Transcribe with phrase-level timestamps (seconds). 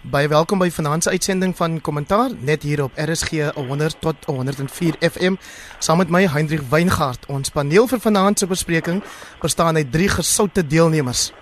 [0.00, 4.96] Baie welkom by vanaand se uitsending van Kommentaar net hier op RSG 100 tot 104
[5.04, 5.36] FM.
[5.78, 7.26] Saam met my Hendrik Weingart.
[7.28, 9.02] Ons paneel vir vanaand se bespreking
[9.42, 11.34] bestaan uit drie gesoute deelnemers.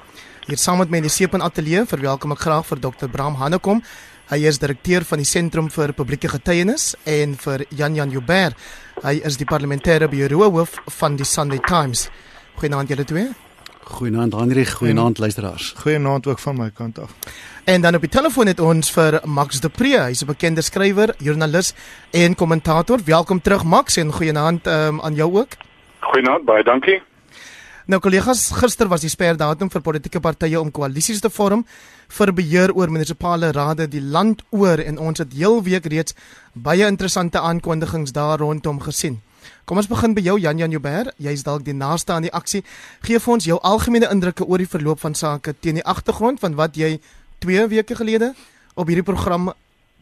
[0.50, 3.06] Hier saam met my in die Seepan Ateljee verwelkom ek graag vir Dr.
[3.06, 3.78] Bram Hannekom.
[4.34, 8.58] Hy is direkteur van die Sentrum vir Publieke Getuienis en vir Jan Jan Joubert.
[9.06, 12.08] Hy is die parlementêre bureau hoof van die Sunday Times.
[12.58, 13.30] Goeienaand julle twee.
[13.88, 15.74] Goeienaand Hendrik, goeienaand luisteraars.
[15.80, 17.14] Goeienaand ook van my kant af.
[17.64, 21.14] En dan op die telefoon het ons vir Max de Pre, hy's 'n bekende skrywer,
[21.18, 21.74] joernalis
[22.10, 22.98] en kommentator.
[23.04, 25.48] Welkom terug Max en goeienaand um, aan jou ook.
[26.00, 27.02] Goeienaand, baie dankie.
[27.86, 31.64] Nou kollegas, gister was die sperdatum vir politieke partye om koalisies te vorm
[32.08, 36.14] vir beheer oor munisipale rade die land oor en ons het heel week reeds
[36.52, 39.22] baie interessante aankondigings daar rondom gesien.
[39.68, 41.10] Kom ons begin by jou Jan Jan Joubert.
[41.20, 42.62] Jy's dalk die naaste aan die aksie.
[43.04, 46.56] Gee vir ons jou algemene indrukke oor die verloop van sake teen die agtergrond van
[46.56, 46.94] wat jy
[47.44, 48.30] 2 weke gelede
[48.80, 49.50] op hierdie program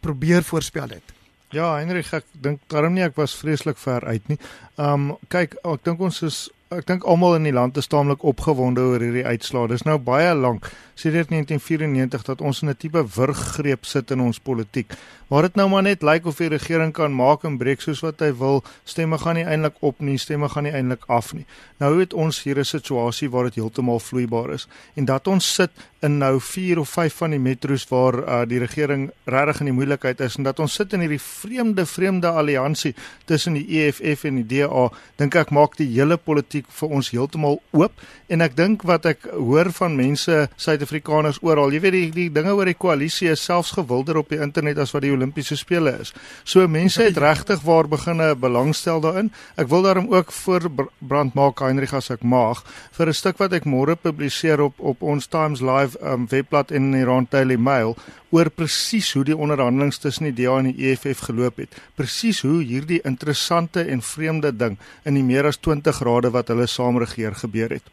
[0.06, 1.10] probeer voorspel het.
[1.50, 4.38] Ja, Heinrich, ek dink daarom nie ek was vreeslik ver uit nie.
[4.78, 6.38] Um kyk, ek dink ons is
[6.70, 9.66] ek dink almal in die land is taamlik opgewonde oor hierdie uitslae.
[9.74, 14.38] Dis nou baie lank sedert 1994 dat ons in 'n tipe wurggreep sit in ons
[14.40, 14.92] politiek.
[15.26, 18.20] Waar dit nou maar net lyk of die regering kan maak en breek soos wat
[18.20, 18.62] hy wil.
[18.84, 21.46] Stemme gaan nie eintlik op nie, stemme gaan nie eintlik af nie.
[21.78, 25.70] Nou het ons hier 'n situasie waar dit heeltemal vloeibaar is en dat ons sit
[26.00, 29.74] in nou 4 of 5 van die metro's waar uh, die regering regtig in die
[29.74, 34.42] moeilikheid is en dat ons sit in hierdie vreemde vreemde alliansie tussen die EFF en
[34.42, 37.92] die DA, dink ek maak die hele politiek vir ons heeltemal oop
[38.28, 41.72] en ek dink wat ek hoor van mense Suid Suid-Afrikaners oral.
[41.74, 44.92] Jy weet die die dinge oor die koalisie is selfs gewilder op die internet as
[44.94, 46.12] wat die Olimpiese spele is.
[46.44, 49.32] So mense het regtig waar beginne belangstel daarin.
[49.56, 50.68] Ek wil daarom ook voor
[51.00, 55.02] brand maak Heinrich as ek mag vir 'n stuk wat ek môre publiseer op op
[55.02, 57.96] ons Times Live um, webblad en in die Rand Daily Mail
[58.30, 61.70] oor presies hoe die onderhandelinge tussen die DA en die EFF geloop het.
[61.94, 66.66] Presies hoe hierdie interessante en vreemde ding in die meer as 20 grade wat hulle
[66.66, 67.84] saam regeer gebeur het.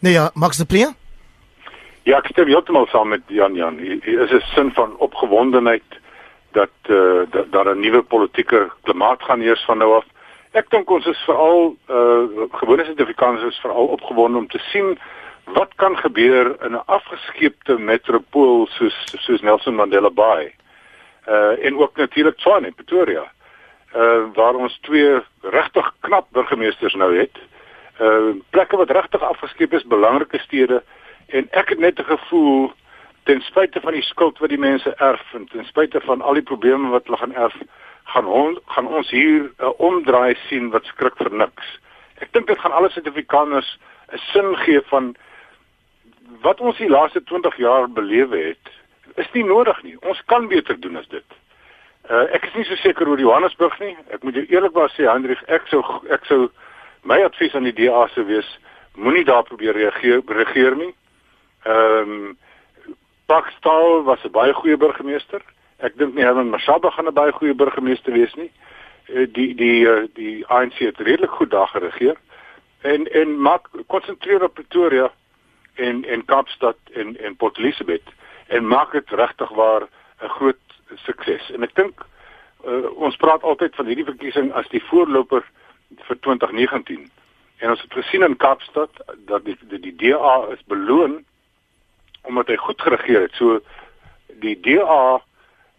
[0.00, 0.94] Nee ja, Max de Pre?
[2.08, 3.76] Ja, ek stem heeltemal saam met Jan Jan.
[3.76, 5.84] Hier is 'n sin van opgewondenheid
[6.52, 10.04] dat eh uh, daar 'n nuwe politieke klimaat gaan heers van nou af.
[10.52, 14.98] Ek dink ons is veral eh uh, gewone Suid-Afrikaners is veral opgewonde om te sien
[15.44, 20.54] wat kan gebeur in 'n afgeskeepte metropool soos soos Nelson Mandela Bay.
[21.24, 23.32] Eh uh, en ook natuurlik Tshwane, Pretoria.
[23.92, 27.36] Eh uh, waar ons twee regtig knap burgemeesters nou het.
[27.98, 30.82] Eh uh, plekke wat regtig afgeskeep is, belangrike stede
[31.30, 32.72] en ek het net 'n gevoel
[33.24, 36.42] ten spyte van die skuld wat die mense erf en ten spyte van al die
[36.42, 37.56] probleme wat hulle gaan erf
[38.04, 41.66] gaan ons gaan ons hier 'n uh, omdraai sien wat skrik vir niks.
[42.18, 43.78] Ek dink dit gaan alle Suid-Afrikaners
[44.12, 45.14] 'n sin gee van
[46.42, 48.66] wat ons die laaste 20 jaar belewe het.
[49.14, 49.96] Is nie nodig nie.
[50.00, 51.24] Ons kan beter doen as dit.
[52.10, 53.96] Uh, ek is nie so seker oor Johannesburg nie.
[54.10, 56.48] Ek moet jou eerlikwaar sê Hendrik, ek sou ek sou
[57.02, 58.58] my advies aan die DA sou wees
[58.94, 60.94] moenie daar probeer reageer regeer nie.
[61.62, 62.38] Ehm um,
[63.26, 65.42] Pakstal was 'n baie goeie burgemeester.
[65.78, 68.50] Ek dink nie Herman Mashaba gaan 'n baie goeie burgemeester wees nie.
[69.14, 72.16] Eh, die die eh, die ANC het redelik goed daar geregeer.
[72.80, 75.10] En en maak konsentreer op Pretoria
[75.74, 78.08] en en Kaapstad en en Port Elizabeth
[78.46, 79.82] en maak dit regtig waar
[80.22, 81.50] 'n groot sukses.
[81.50, 82.02] En ek dink
[82.66, 85.44] uh, ons praat altyd van hierdie verkiesing as die voorloper
[85.96, 87.10] vir 2019.
[87.58, 88.90] En ons het gesien in Kaapstad
[89.26, 91.24] dat die die, die DA is beloon
[92.22, 93.34] omdat hy goed geregeer het.
[93.38, 93.60] So
[94.40, 95.20] die DA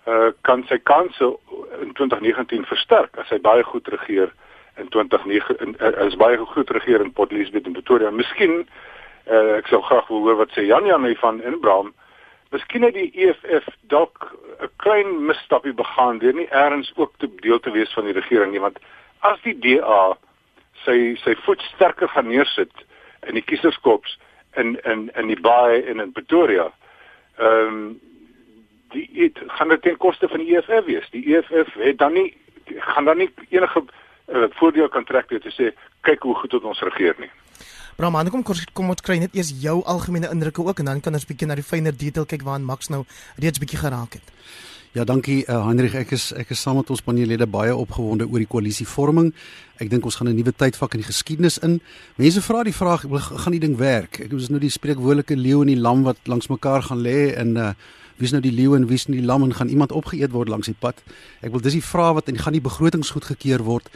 [0.07, 1.33] uh, kan sy kanse
[1.81, 4.31] in 2019 versterk as hy baie goed regeer
[4.81, 8.11] in 2009 uh, as baie goed regeer in Port Elizabeth en Pretoria.
[8.11, 11.93] Miskien uh, ek sou graag wil hoor wat sê Jan Jan van Inbraam.
[12.51, 14.31] Miskien het die EFF dalk
[14.61, 18.51] 'n klein misstapie begaan deur nie eers ook te deel te wees van die regering
[18.51, 18.79] nie, want
[19.21, 20.17] as die DA
[20.85, 22.73] sy sy voet sterker gaan neersit
[23.27, 24.17] in die kieserskops
[24.55, 26.71] in in in die baai en in Pretoria.
[27.37, 27.99] Ehm um,
[28.91, 31.09] die het gaan dit ten koste van die EFF wees.
[31.09, 33.83] Die EFF het dan nie gaan dan nie enige
[34.27, 35.71] uh, voordeel kan trek deur te sê
[36.01, 37.31] kyk hoe goed ons regeer nie.
[37.95, 38.43] Bram, kom
[38.73, 41.55] kom ons kry net eers jou algemene indrukke ook en dan kan ons bietjie na
[41.55, 43.03] die fynere detail kyk waaraan Max nou
[43.37, 44.31] reeds bietjie geraak het.
[44.91, 45.93] Ja, dankie uh, Hendrik.
[45.95, 49.29] Ek is ek is saam met ons paneellede baie opgewonde oor die koalisievorming.
[49.79, 51.79] Ek dink ons gaan 'n nuwe tydvak in die geskiedenis in.
[52.19, 54.19] Mense vra die vraag, gaan die ding werk?
[54.19, 57.55] Ek is nou die spreekwoordelike leeu en die lam wat langs mekaar gaan lê en
[57.55, 57.73] uh
[58.17, 60.75] wie's nou die leeu en wie's die lam en gaan iemand opgeëet word langs die
[60.77, 61.01] pad?
[61.41, 63.87] Ek wil dis die vraag wat en gaan die begrotings goedgekeur word?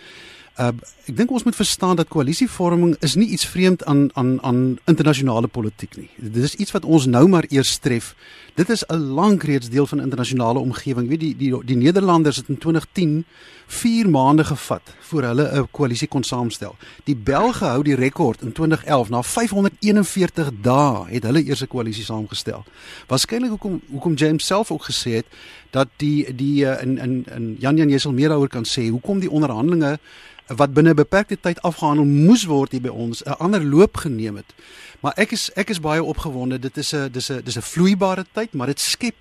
[0.56, 0.72] Uh
[1.12, 5.48] ek dink ons moet verstaan dat koalisievorming is nie iets vreemd aan aan aan internasionale
[5.48, 6.10] politiek nie.
[6.16, 8.16] Dit is iets wat ons nou maar eers tref
[8.56, 11.08] Dit is 'n lank reeds deel van internasionale omgewing.
[11.08, 13.26] Weet die die die Nederlanders het in 2010
[13.68, 16.76] 4 maande gevat voor hulle 'n koalisie kon saamstel.
[17.04, 22.04] Die Belge hou die rekord in 2011 na 541 dae het hulle eers 'n koalisie
[22.04, 22.64] saamgestel.
[23.08, 25.26] Waarskynlik hoekom hoekom James self ook gesê het
[25.70, 29.20] dat die die in in in Jan Jan jy sal meer daaroor kan sê hoekom
[29.20, 30.00] die onderhandelinge
[30.48, 34.36] wat binne 'n beperkte tyd afgehandel moes word hier by ons 'n ander loop geneem
[34.36, 34.54] het.
[35.00, 36.60] Maar ek is ek is baie opgewonde.
[36.60, 39.16] Dit is 'n dis 'n dis 'n vloeibare tyd, maar dit skep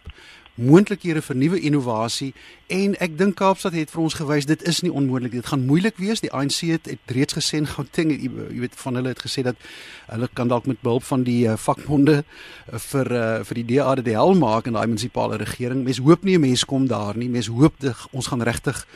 [0.55, 2.31] moontlikhede vir nuwe innovasie
[2.71, 5.99] en ek dink Kaapstad het vir ons gewys dit is nie onmoontlik dit gaan moeilik
[5.99, 6.23] wees.
[6.23, 8.31] Die ANC het, het reeds gesê en Gauteng jy
[8.63, 9.59] weet van hulle het gesê dat
[10.13, 13.99] hulle kan dalk met behulp van die uh, vakbonde uh, vir uh, vir die DA
[13.99, 15.83] dit hel maak in daai munisipale regering.
[15.85, 17.29] Mens hoop nie 'n mens kom daar nie.
[17.29, 18.87] Mens hoop dit, ons gaan regtig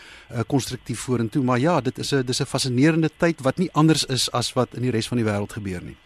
[0.46, 1.42] konstruktief uh, vorentoe.
[1.42, 4.74] Maar ja dit is 'n dis 'n fascinerende tyd wat nie anders is as wat
[4.74, 5.96] in die res van die wêreld gebeur nie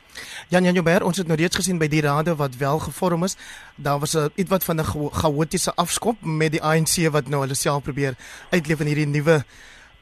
[0.49, 3.37] Jan Jan Joubert, ons het nou reeds gesien by die rade wat wel gevorm is,
[3.77, 7.83] daar was 'n ietwat van 'n chaotiese afskop met die ANC wat nou hulle self
[7.83, 8.17] probeer
[8.51, 9.45] uitleef in hierdie nuwe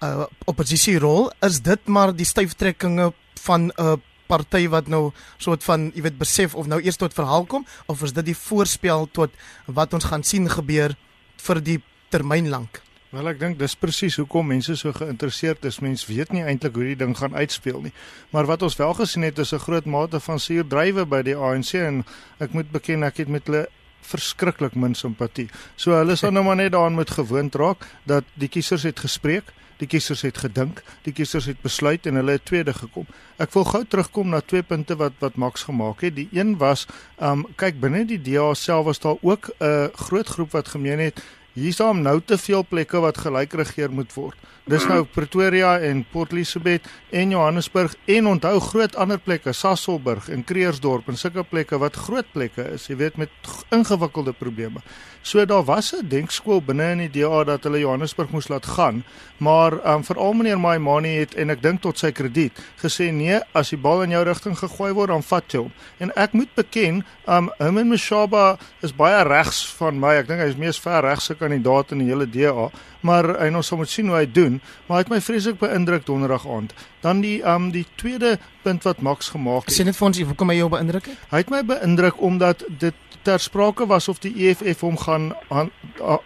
[0.02, 1.32] uh oppositierol.
[1.40, 3.96] Is dit maar die styftrekkinge van 'n uh,
[4.26, 8.02] party wat nou soort van, jy weet, besef of nou eers tot verhaal kom of
[8.02, 9.30] is dit die voorspel tot
[9.66, 10.94] wat ons gaan sien gebeur
[11.36, 12.82] vir die termyn lank?
[13.10, 15.80] Wel ek dink dis presies hoekom mense so geïnteresseerd is.
[15.82, 17.92] Mense weet nie eintlik hoe die ding gaan uitspeel nie.
[18.30, 21.74] Maar wat ons wel gesien het is 'n groot mate van suurdrywe by die ANC
[21.74, 22.04] en
[22.38, 23.66] ek moet beken ek het met hulle
[24.00, 25.48] verskriklik min simpatie.
[25.76, 29.44] So hulle sal nou maar net daaraan moet gewoond raak dat die kiesers het gespreek,
[29.78, 33.06] die kiesers het gedink, die kiesers het besluit en hulle het tweede gekom.
[33.38, 36.14] Ek wil gou terugkom na twee punte wat wat Max gemaak het.
[36.14, 36.86] Die een was,
[37.18, 41.20] um kyk binne die DA self was daar ook 'n groot groep wat gemeen het
[41.58, 44.38] Hier hom nou te veel plekke wat gelyk regeer moet word.
[44.70, 50.44] Dis nou Pretoria en Port Elizabeth en Johannesburg en onthou groot ander plekke, Sasolburg en
[50.46, 53.34] Kreersdorp en sulke plekke wat groot plekke is, jy weet met
[53.74, 54.84] ingewikkelde probleme.
[55.22, 59.04] So daar was 'n denkskool binne in die DA dat hulle Johannesburg moes laat gaan,
[59.36, 62.52] maar um, veral meneer Maimani het en ek dink tot sy krediet
[62.82, 65.72] gesê nee, as die bal in jou rigting gegooi word, dan vat jy hom.
[65.98, 70.14] En ek moet beken, um Herman Mashaba is baie regs van my.
[70.14, 72.70] Ek dink hy is mees ver regse kandidaat in die hele DA,
[73.00, 76.06] maar hy nou sal moet sien hoe hy doen maar hy het my vreeslik beïndruk
[76.06, 76.74] donderdag aand.
[77.00, 79.74] Dan die um die tweede punt wat Max gemaak het.
[79.74, 81.22] Sien dit vir ons, hoekom hy jou beïndruk het?
[81.30, 85.30] Hy het my beïndruk omdat dit ter sprake was of die EFF hom gaan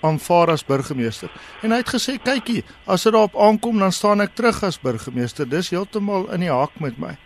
[0.01, 1.31] aanvaar as burgemeester.
[1.63, 5.49] En hy het gesê, "Kykie, as dit daarop aankom, dan staan ek terug as burgemeester."
[5.49, 7.17] Dis heeltemal in die hak met my.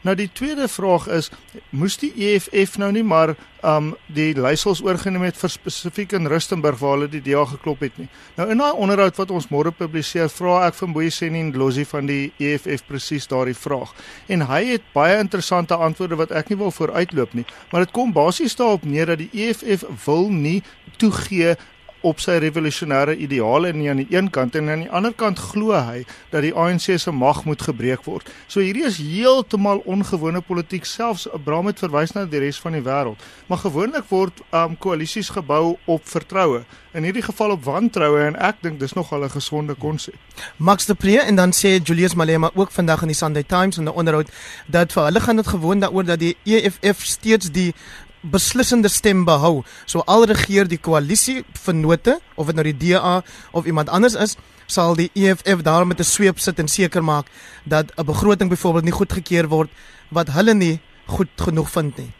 [0.00, 1.28] Nou die tweede vraag is,
[1.76, 3.34] moes die EFF nou nie maar
[3.66, 7.98] um die leiersels oorgeneem het vir spesifiek in Rustenburg waar hulle die DA geklop het
[8.00, 8.06] nie.
[8.38, 12.08] Nou in daai onderhoud wat ons môre publiseer, vra ek van Boysen en Losie van
[12.08, 13.92] die EFF presies daardie vraag.
[14.32, 18.16] En hy het baie interessante antwoorde wat ek nie wil vooruitloop nie, maar dit kom
[18.16, 20.62] basies daarop neer dat die EFF wil nie
[20.96, 21.58] toegee
[22.06, 25.76] op sy revolusionêre ideale nie aan die een kant en aan die ander kant glo
[25.76, 28.28] hy dat die ANC se mag moet gebreek word.
[28.46, 32.84] So hierdie is heeltemal ongewone politiek selfs Abraham het verwys na die res van die
[32.84, 33.20] wêreld.
[33.46, 36.64] Maar gewoonlik word um koalisies gebou op vertroue.
[36.96, 40.16] In hierdie geval op wantroue en ek dink dis nogal 'n gesonde konsep.
[40.56, 43.84] Max de Pre en dan sê Julius Malema ook vandag in die Sunday Times in
[43.84, 44.28] 'n onderhoud
[44.66, 47.74] dat vir hulle gaan dit gewoon daaroor dat die EFF steeds die
[48.22, 49.62] beslissende stem behou.
[49.86, 53.22] So al regeer die koalisie vennote of dit nou die DA
[53.52, 54.36] of iemand anders is,
[54.66, 57.26] sal die EFF daar met 'n sweep sit en seker maak
[57.64, 59.70] dat 'n begroting byvoorbeeld nie goedgekeur word
[60.10, 62.12] wat hulle nie goed genoeg vind nie.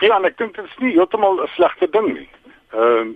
[0.00, 2.28] Ja, ek dink dit is nie heeltemal 'n slegte ding nie.
[2.72, 3.14] Ehm uh,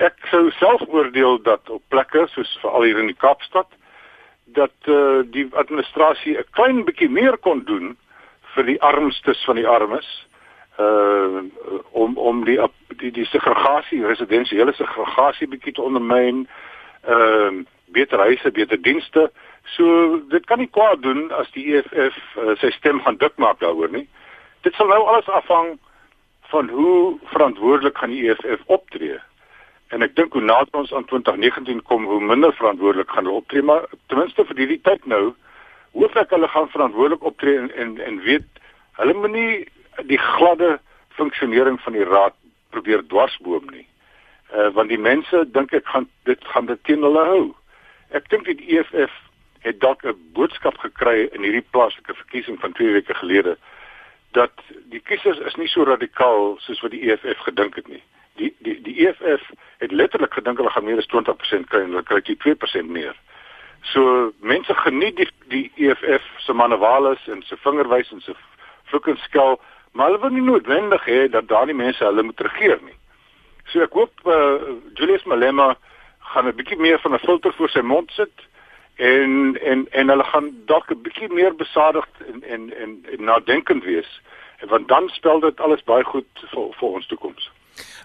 [0.00, 3.68] ek sou self oordeel dat op plekke soos veral hier in die Kaapstad
[4.44, 7.96] dat eh uh, die administrasie 'n klein bietjie meer kon doen
[8.54, 10.26] vir die armstes van die armes
[10.80, 11.42] uh
[11.90, 12.58] om om die
[13.00, 16.46] die die segregasie residensiële segregasie bietjie te ondermyn
[17.02, 19.30] ehm uh, beter huise beter dienste.
[19.74, 23.58] So dit kan nie kwaad doen as die EFF uh, sy stem gaan dik maak
[23.60, 24.06] daaroor nie.
[24.66, 25.78] Dit sal nou alles afhang
[26.52, 29.18] van hoe verantwoordelik gaan die EFF optree.
[29.90, 33.62] En ek dink hoe nader ons aan 2019 kom hoe minder verantwoordelik gaan hulle optree.
[33.62, 35.32] Maar ten minste vir hierdie tyd nou
[35.98, 38.62] hoef ek hulle gaan verantwoordelik optree en en, en weet
[39.00, 39.54] hulle moet nie
[40.06, 42.34] die gladde funksionering van die raad
[42.70, 43.86] probeer dwarsboom nie.
[44.54, 47.42] Uh want die mense dink ek gaan dit gaan dit teen hulle hou.
[48.10, 49.12] Ek dink die EFF
[49.60, 53.56] het dalk 'n boodskap gekry in hierdie plaaslike verkiesing van 2 weke gelede
[54.32, 54.52] dat
[54.90, 58.02] die kiesers is nie so radikaal soos wat die EFF gedink het nie.
[58.34, 62.02] Die die die EFF het letterlik gedink hulle gaan meer as 20% kry en hulle
[62.02, 63.16] kry jy 2% meer.
[63.82, 68.34] So mense geniet die die EFF se manewales en se vingerwys en se
[68.84, 69.60] vloek en skel
[69.92, 72.96] maar hulle wil nie noodwendig hê dat daardie mense hulle moet regeer nie.
[73.72, 74.58] So ek hoop uh,
[74.94, 75.76] Julius Malema
[76.32, 78.46] gaan 'n bietjie meer van 'n filter voor sy mond sit
[78.96, 83.84] en en en hulle gaan dalk 'n bietjie meer besadigd en en en, en nadenkend
[83.84, 84.20] wees
[84.68, 87.50] want dan spel dit alles baie goed vir vir ons toekoms.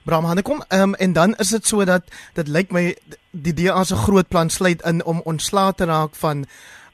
[0.03, 2.95] Bram Hanekom, um, en dan is dit so dat dit lyk my
[3.31, 6.45] die DA se groot plan sluit in om ontslae te raak van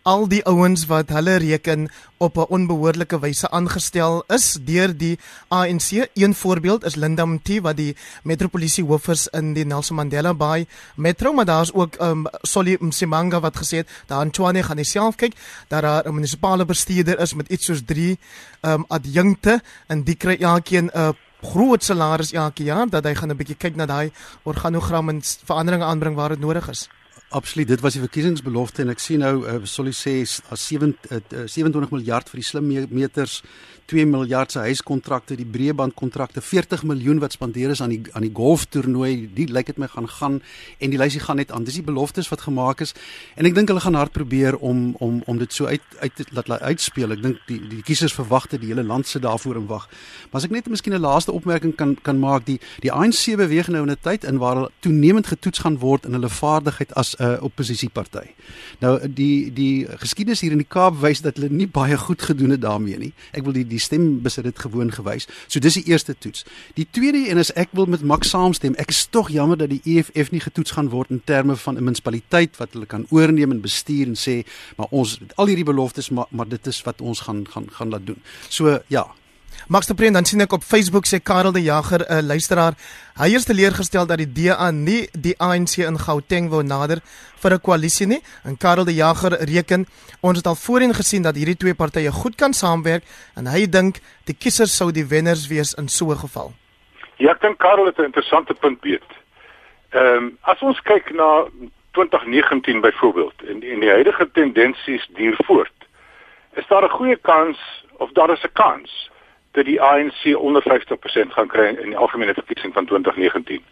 [0.03, 6.09] al die ouens wat hulle reken op 'n onbehoorlike wyse aangestel is deur die ANC.
[6.13, 10.67] Een voorbeeld is Linda Mti wat die metropolisie hoof is in die Nelson Mandela Bay
[10.95, 15.15] metro, maar daar's ook um Solly Msimanga wat gesê het daar in Tshwane gaan self
[15.15, 15.33] kyk
[15.67, 18.19] dat daar 'n munisipale bestuurder is met iets soos 3
[18.61, 23.37] um adjunkte en die kry elkeen 'n groot salaris elke jaar dat hy gaan 'n
[23.37, 24.11] bietjie kyk na daai
[24.43, 26.89] organogram en veranderinge aanbring waar dit nodig is.
[27.31, 31.19] Absoluut, dit was die verkiesingsbelofte en ek sien nou uh, Solly sê as 7 uh,
[31.47, 33.37] 27 miljard vir die slim meters,
[33.85, 38.33] 2 miljard se huiskontrakte, die breëbandkontrakte, 40 miljoen wat spandeer is aan die aan die
[38.33, 40.41] golftoernooi, die lyk dit my gaan gaan
[40.79, 41.63] en die lysie gaan net aan.
[41.63, 42.93] Dis die beloftes wat gemaak is
[43.35, 46.61] en ek dink hulle gaan hard probeer om om om dit so uit uit laat
[46.61, 47.11] uitspeel.
[47.11, 49.87] Ek dink die die kiesers verwagte die hele land se daarvoor in wag.
[50.31, 53.67] Maar as ek net miskien 'n laaste opmerking kan kan maak, die die ANC beweeg
[53.67, 57.15] nou in 'n tyd in waar hulle toenemend getoets gaan word in hulle vaardigheid as
[57.15, 58.27] 'n uh, oppositieparty.
[58.79, 62.49] Nou die die geskiedenis hier in die Kaap wys dat hulle nie baie goed gedoen
[62.49, 63.13] het daarmee nie.
[63.31, 65.27] Ek wil die die stem besit dit gewoon gewys.
[65.47, 66.45] So dis die eerste toets.
[66.77, 69.81] Die tweede en as ek wil met Max saamstem, ek is tog jammer dat die
[69.95, 73.61] EFF nie getoets gaan word in terme van 'n munisipaliteit wat hulle kan oorneem en
[73.61, 74.43] bestuur en sê,
[74.77, 78.05] maar ons al hierdie beloftes maar maar dit is wat ons gaan gaan gaan laat
[78.05, 78.21] doen.
[78.49, 79.07] So ja,
[79.67, 82.73] Max de Preen dan sien ek op Facebook sê Karel de Jager 'n uh, luisteraar
[83.21, 86.99] hy is teleurgestel dat die DA nie die ANC in Gauteng wou nader
[87.41, 89.85] vir 'n koalisie nie en Karel de Jager reken
[90.21, 93.03] ons het al voorheen gesien dat hierdie twee partye goed kan saamwerk
[93.35, 96.53] en hy dink die kiesers sou die wenners wees in so 'n geval.
[97.17, 99.09] Ja, ek dink Karel het 'n interessante punt beet.
[99.89, 101.45] Ehm um, as ons kyk na
[101.91, 105.79] 2019 byvoorbeeld en en die huidige tendensies duur voort
[106.53, 107.57] is daar 'n goeie kans
[107.97, 109.10] of daar is 'n kans
[109.51, 113.63] dat die ANC onder 50% gaan kry in die algemene verkiesing van 2019.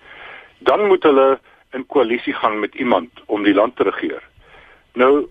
[0.58, 1.40] Dan moet hulle
[1.72, 4.24] in koalisie gaan met iemand om die land te regeer.
[4.94, 5.28] Nou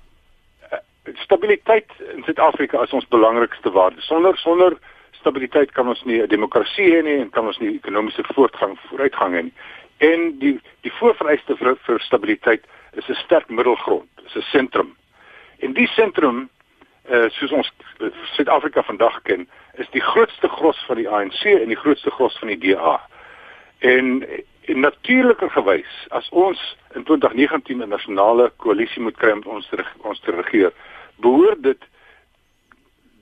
[0.71, 0.79] eh,
[1.15, 4.01] stabiliteit in Suid-Afrika is ons belangrikste waarde.
[4.01, 4.79] Sonder sonder
[5.11, 9.35] stabiliteit kan ons nie 'n demokrasie hê nie en kan ons nie ekonomiese voortgang vooruitgang
[9.35, 9.55] hê nie.
[9.99, 14.97] En die die voorvereiste vir, vir stabiliteit is 'n sterk middelgrond, is 'n sentrum.
[15.59, 16.49] En die sentrum
[17.11, 19.49] uh, soos ons uh, Suid-Afrika vandag ken,
[19.79, 22.99] is die grootste gros van die ANC en die grootste gros van die DA.
[23.79, 24.27] En
[24.69, 26.61] in natuurlike gewys, as ons
[26.95, 30.73] in 2019 'n nasionale koalisie moet kry om ons te ons te regeer,
[31.17, 31.85] behoort dit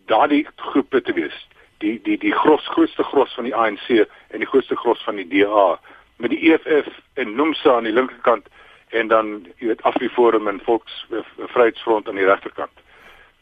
[0.07, 1.37] daardie groepe te wees.
[1.79, 3.89] Die die die gros grootste gros van die ANC
[4.29, 5.79] en die grootste gros van die DA
[6.17, 8.49] met die EFF en NUMSA aan die linkerkant
[8.89, 12.85] en dan jy weet Afriforum en Volksvryheidsfront aan die regterkant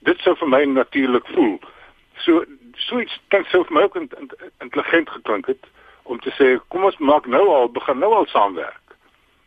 [0.08, 1.58] dit sou vir my natuurlik voel.
[2.25, 2.44] So
[2.87, 3.96] so iets kan sou vir my ook
[4.61, 5.70] intelligent geklink het
[6.02, 8.96] om te sê kom ons maak nou al begin nou al saamwerk.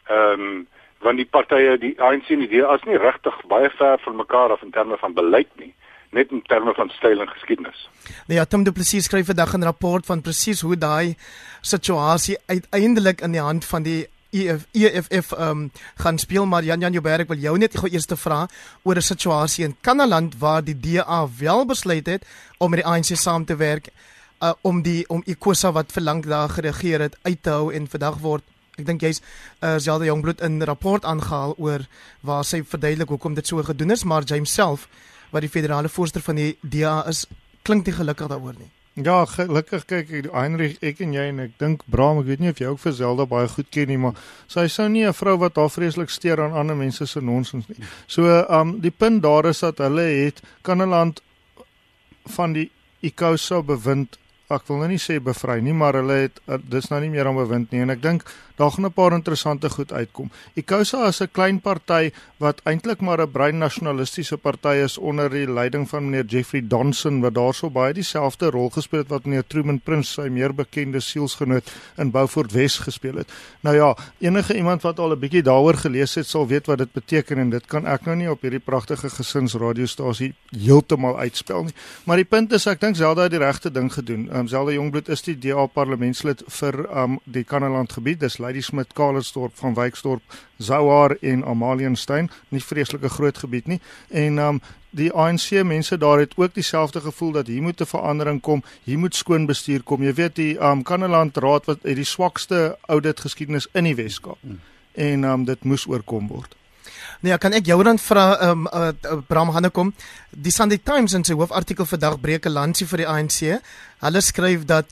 [0.10, 0.68] Ehm um,
[1.06, 4.52] want die partye die ANC en die DA is nie regtig baie ver van mekaar
[4.52, 5.74] af in terme van beleid nie
[6.10, 7.90] net in terme van styl en geskiedenis.
[8.28, 11.16] Nee, ja, Tom Du Plessis skryf vandag 'n rapport van presies hoe daai
[11.62, 16.94] situasie uiteindelik in die hand van die EF EFF um, gaan speel maar Jan Jan
[16.94, 18.48] Joubert ek wil jou net gou eers te vra
[18.84, 22.26] oor 'n situasie in Kanaland waar die DA wel besluit het
[22.58, 23.90] om met die ANC saam te werk
[24.42, 27.88] uh, om die om Ikosa wat vir lank daar geregeer het uit te hou en
[27.88, 28.44] vandag word
[28.78, 29.22] ek dink jy's
[29.62, 31.88] uh, Zelda Jongbloed in 'n rapport aangehaal oor
[32.22, 34.88] waar sy verduidelik hoekom dit so gedoen is maar James self
[35.32, 37.26] wat die federale voorsteur van die DA is
[37.64, 41.84] klink nie gelukkig daaroor nie Ja, gelukkig kyk Heinrich ek en jy en ek dink
[41.86, 44.18] Bram, ek weet nie of jy ook vir Zelda baie goed ken nie, maar
[44.50, 47.78] sy sou nie 'n vrou wat haar vreeslik steur aan ander mense se nonsens nie.
[48.08, 51.22] So, um die punt daar is dat hulle het Kanaland
[52.26, 54.18] van die ICOSA bewind
[54.50, 57.28] ek wil nou nie sê bevry nie, maar hulle het uh, dis nou nie meer
[57.28, 58.24] aan bewind nie en ek dink
[58.58, 60.32] daar gaan 'n paar interessante goed uitkom.
[60.54, 65.52] Ikosa is 'n klein party wat eintlik maar 'n brein nasionalistiese party is onder die
[65.52, 69.80] leiding van meneer Jeffrey Donson wat daarso baie dieselfde rol gespeel het wat meneer Truman
[69.80, 73.32] Prince sy meer bekende sielsgenoot in Beaufort Wes gespeel het.
[73.60, 76.92] Nou ja, enige iemand wat al 'n bietjie daaroor gelees het, sal weet wat dit
[76.92, 81.74] beteken en dit kan ek nou nie op hierdie pragtige gesinsradiostasie heeltemal uitspel nie.
[82.04, 85.10] Maar die punt is ek dink Zelda het die regte ding gedoen um, Zelda Jongbloed
[85.10, 88.20] is die DA parlementslid vir um, die Kannaland gebied.
[88.20, 90.22] Dis Lady Smit, Kalersdorp, van Wyksdorp,
[90.58, 92.30] Zouhar en Amalienstein.
[92.50, 93.80] Nie vreeslike groot gebied nie.
[94.10, 94.62] En ehm um,
[94.98, 99.00] die ANC mense daar het ook dieselfde gevoel dat hier moet 'n verandering kom, hier
[99.00, 100.04] moet skoon bestuur kom.
[100.04, 103.96] Jy weet die ehm um, Kannaland Raad wat het die swakste audit geskiedenis in die
[103.96, 104.38] Weskaap.
[104.42, 104.60] Hmm.
[104.94, 106.56] En ehm um, dit moes oorkom word.
[107.20, 109.94] Nee, kan ek jou dan vra ehm um, uh, uh, Bram Hannekom,
[110.30, 113.62] die Sunday Times in sy hoofartikel vandag breek 'n lansie vir die ANC.
[114.00, 114.86] Hulle skryf dat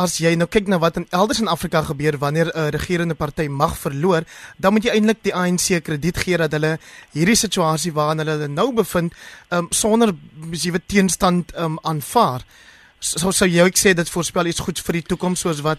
[0.00, 3.48] as jy nou kyk na wat in elders in Afrika gebeur wanneer 'n regerende party
[3.48, 4.24] mag verloor,
[4.56, 6.78] dan moet jy eintlik die ANC krediet gee dat hulle
[7.12, 9.12] hierdie situasie waarin hulle nou bevind,
[9.50, 10.12] ehm um, sonder
[10.50, 12.44] besiewe teenstand ehm um, aanvaar.
[12.98, 15.78] So sou jy ook sê dit voorspel iets goeds vir die toekoms soos wat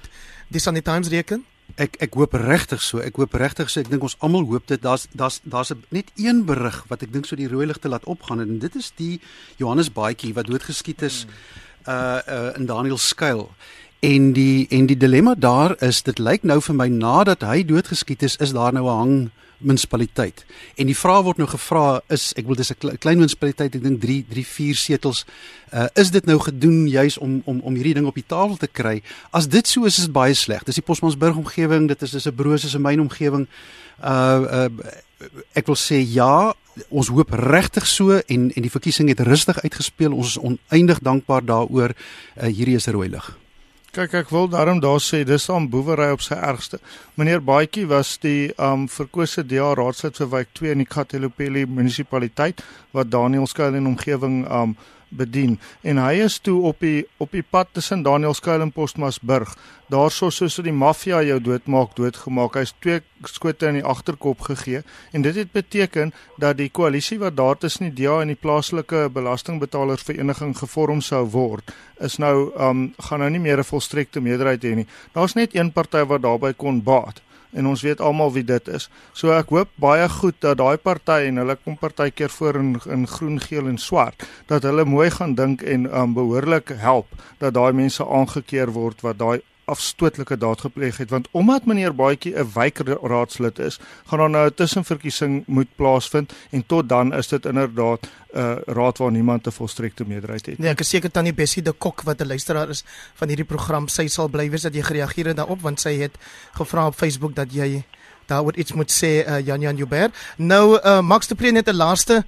[0.49, 1.45] die Sunday Times reken?
[1.77, 2.99] Ek ek hoop regtig so.
[2.99, 3.79] Ek hoop regtig so.
[3.79, 4.81] Ek dink ons almal hoop dit.
[4.81, 8.41] Daar's daar's daar's net een berig wat ek dink so die rooi ligte laat opgaan
[8.41, 9.19] en dit is die
[9.57, 11.25] Johannes Baadjie wat doodgeskiet is
[11.87, 13.49] uh uh in Daniel skuil.
[14.01, 18.23] En die en die dilemma daar is dit lyk nou vir my nadat hy doodgeskiet
[18.25, 19.29] is, is daar nou 'n hang
[19.61, 20.45] munisipaliteit.
[20.75, 24.01] En die vraag word nou gevra is ek wil dis 'n klein munisipaliteit, ek dink
[24.01, 25.25] 3 3 4 setels.
[25.73, 28.67] Uh is dit nou gedoen juis om om om hierdie ding op die tafel te
[28.67, 29.01] kry?
[29.29, 30.63] As dit so is, is dit baie sleg.
[30.63, 33.47] Dis die Posmansburg omgewing, dit is dis 'n broos is 'n myn omgewing.
[34.03, 34.69] Uh uh
[35.53, 36.55] ek wil sê ja,
[36.89, 40.13] ons hoop regtig so en en die verkiesing het rustig uitgespeel.
[40.13, 41.93] Ons is oneindig dankbaar daaroor.
[42.37, 43.40] Uh hierdie is rooi lig.
[43.91, 46.77] Kyk, ek wil daarom daar sê dis aan boewery op sy ergste.
[47.19, 52.63] Meneer Baadjie was die um verkose DA raadslid vir wijk 2 in die Katlopelli munisipaliteit
[52.95, 54.77] wat Daniel Skuil en omgewing um
[55.11, 55.59] bedien.
[55.81, 59.53] En hy is toe op die op die pad tussen Daniel Skuil en Postmasburg.
[59.91, 62.55] Daarso soos so die maffia jou doodmaak doodgemaak.
[62.55, 64.83] Hy's twee skote in die agterkop gegee.
[65.11, 69.09] En dit het beteken dat die koalisie wat daar tussen die DA en die plaaslike
[69.13, 74.75] belastingbetalersvereniging gevorm sou word is nou um gaan nou nie meer 'n volstrekte meerderheid hê
[74.75, 74.87] nie.
[75.13, 77.21] Daar's net een party wat daarbey kon baat
[77.53, 78.89] en ons weet almal wie dit is.
[79.13, 83.07] So ek hoop baie goed dat daai party en hulle kom partykeer voor in in
[83.07, 87.07] groen, geel en swart dat hulle mooi gaan dink en um, behoorlik help
[87.39, 89.39] dat daai mense aangekeer word wat daai
[89.71, 94.53] afstootlike daad gepleeg het want omdat meneer Baadjie 'n wijkraadslid is, gaan daar nou 'n
[94.53, 99.51] tussenverkiesing moet plaasvind en tot dan is dit inderdaad 'n uh, raad waar niemand 'n
[99.51, 100.57] volstrekte meerderheid het.
[100.57, 103.87] Nee, ek is seker tannie Bessie de Kok wat 'n luisteraar is van hierdie program,
[103.87, 106.17] sy sal bly wees dat jy gereageer het daarop want sy het
[106.53, 107.83] gevra op Facebook dat jy
[108.25, 110.15] daaroor iets moet sê uh, Jan Jan Joubert.
[110.37, 112.23] Nou uh, Max de Pre net 'n laaste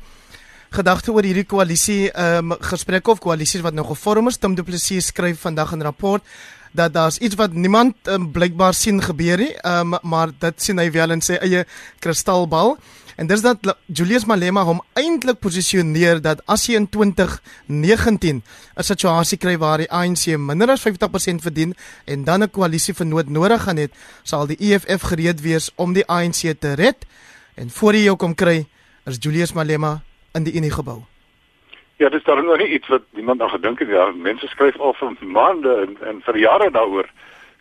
[0.74, 4.38] gedagte oor hierdie koalisie ehm um, gesprekke of koalisies wat nou gevorm is.
[4.38, 6.24] Tim Du Plessis skryf vandag 'n rapport
[6.74, 10.90] dat daar's iets wat niemand um, blykbaar sien gebeur nie, um, maar dit sien hy
[10.92, 11.66] wel in sy eie
[12.04, 12.78] kristalbal.
[13.16, 19.38] En dis dat Julius Malema hom eintlik posisioneer dat as hy in 2019 'n situasie
[19.38, 23.62] kry waar die ANC minder as 50% verdien en dan 'n koalisie vir nood nodig
[23.64, 23.92] gaan het,
[24.24, 27.06] sal die EFF gereed wees om die ANC te red.
[27.56, 28.68] En voor hy jou kom kry,
[29.06, 30.02] is Julius Malema
[30.34, 31.13] in die Unie gebou.
[32.04, 34.12] Ja, dis daar nog nie iets wat niemand aan gedink het ja.
[34.12, 37.08] Mense skryf al vir maande en, en vir jare daaroor.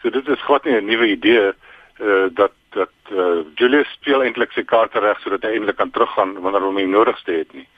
[0.00, 1.52] So dit is glad nie 'n nuwe idee
[2.00, 6.32] uh dat dat uh Julius speel eintlik sy kaarte reg sodat hy eintlik kan teruggaan
[6.40, 7.68] wanneer hom nodigste het nie.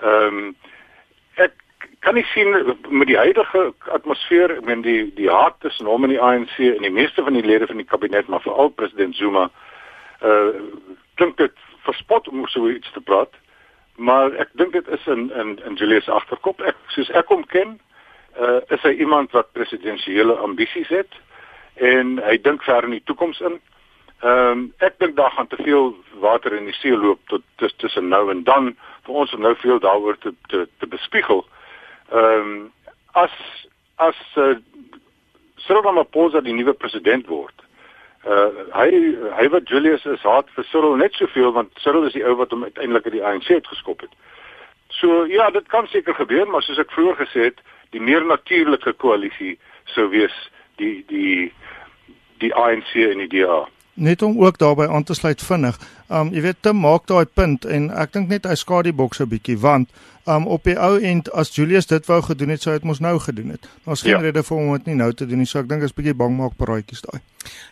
[0.00, 0.56] Ehm um,
[1.34, 1.54] ek
[2.00, 2.50] kan nie sien
[2.88, 6.82] met die huidige atmosfeer, ek meen die die haat tussen hom en die ANC en
[6.82, 9.50] die meeste van die lede van die kabinet, maar veral president Zuma
[10.22, 10.50] uh
[11.14, 11.54] klink dit
[11.86, 13.41] verspot om so iets te praat
[14.02, 17.76] maar ek dink dit is in in in Julius agterkop ek soos ek hom ken
[18.40, 21.20] uh, is hy iemand wat presidensiële ambisies het
[21.74, 23.60] en hy dink ver in die toekoms in.
[24.22, 27.42] Ehm um, ek dink daar gaan te veel water in die see loop tot
[27.82, 28.74] tussen nou en dan
[29.06, 31.44] vir ons om nou veel daaroor te te te bespiegel.
[32.12, 32.70] Ehm um,
[33.18, 33.34] as
[33.96, 34.54] as uh,
[35.66, 37.66] Cyril Ramaphosa die nuwe president word,
[38.26, 38.88] uh hy
[39.38, 42.50] hy wat Julius is haat vir Cyril net soveel want Cyril is die ou wat
[42.54, 44.12] hom uiteindelik uit die ANC het geskop het.
[44.88, 48.92] So ja, dit kan seker gebeur, maar soos ek vroeër gesê het, die meer natuurlike
[49.02, 49.56] koalisie
[49.94, 50.34] sou wees
[50.78, 51.52] die die
[52.38, 53.64] die ANC en die DA.
[54.02, 55.78] Net om ook daarbey aan te sluit vinnig.
[56.10, 59.20] Um jy weet te maak daai punt en ek dink net hy skaar die boks
[59.22, 59.90] 'n bietjie want
[60.26, 63.00] um op die ou end as Julius dit wou gedoen het, sou hy dit mos
[63.00, 63.68] nou gedoen het.
[63.84, 64.22] Daar's geen ja.
[64.22, 65.46] rede vir hom om dit nie nou te doen nie.
[65.46, 67.20] So ek dink is bietjie bang maak paraatjies daai.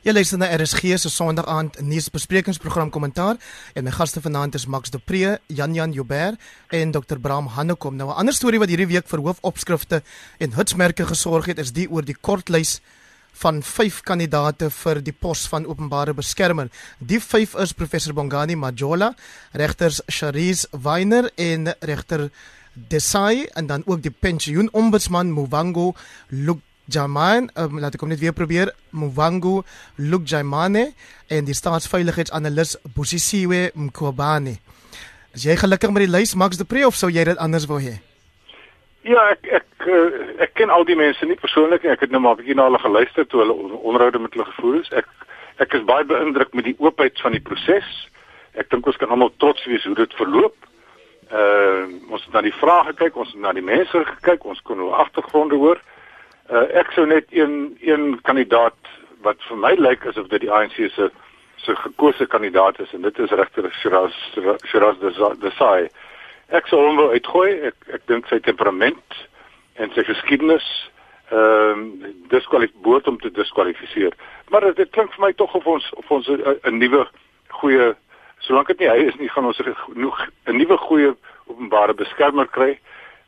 [0.02, 3.36] Jy luister na RSG se Sondag aand nuusbesprekingsprogram kommentaar
[3.74, 6.38] en my gaste vanaand is Max de Pre, Jan Jan Joubert
[6.70, 7.96] en Dr Bram Hannekom.
[7.96, 10.02] Nou 'n ander storie wat hierdie week vir hoofopskrifte
[10.38, 12.80] en hitsmerke gesorg het, is die oor die kortlys
[13.32, 16.68] van 5 kandidate vir die pos van openbare beskermer.
[16.98, 19.14] Die 5 is professor Bongani Majola,
[19.52, 22.30] regters Sharice Weiner en regter
[22.74, 25.94] Desai en dan ook die pensioenombudsman Mwango
[26.90, 29.60] Jaman, um, laat ek hom net weer probeer, Mwangu
[30.00, 30.90] Lukjaimane
[31.30, 34.58] en die staatsveiligheidsanalis Bosisiwe Mkhobane.
[35.36, 37.78] Is jy gelukkig met die lys Max de Pre of sou jy dit anders wou
[37.82, 38.00] hê?
[39.02, 40.08] Ja, ek ek uh,
[40.44, 41.92] ek ken al die mense nie persoonlik nie.
[41.94, 44.80] Ek het nou maar 'n bietjie na hulle geluister toe hulle onderhoude met hulle gevoer
[44.80, 44.90] is.
[44.92, 45.06] Ek
[45.56, 47.88] ek is baie beïndruk met die oopheid van die proses.
[48.54, 50.56] Ek dink ons kan almal trots wees hoe dit verloop.
[51.32, 54.78] Uh ons het na die vrae gekyk, ons het na die mense gekyk, ons kon
[54.78, 55.80] hulle agtergronde hoor.
[56.50, 58.76] Uh ek sou net een een kandidaat
[59.22, 61.10] wat vir my lyk asof dit die ANC se
[61.56, 64.12] se gekose kandidaat is en dit is regter Shiraz
[64.64, 64.96] Shiraz
[65.40, 65.88] Desai.
[66.50, 67.50] Ek sou hom wou uitgooi.
[67.70, 69.18] Ek ek dink sy temperament
[69.78, 70.66] en sy geskiedenis
[71.30, 74.14] ehm um, diskwalifiseer om te diskwalifiseer.
[74.50, 77.06] Maar dit klink vir my tog of ons of ons 'n nuwe
[77.60, 77.94] goeie
[78.40, 81.14] solank dit nie hy is nie gaan ons genoeg 'n nuwe goeie
[81.46, 82.78] openbare beskermer kry.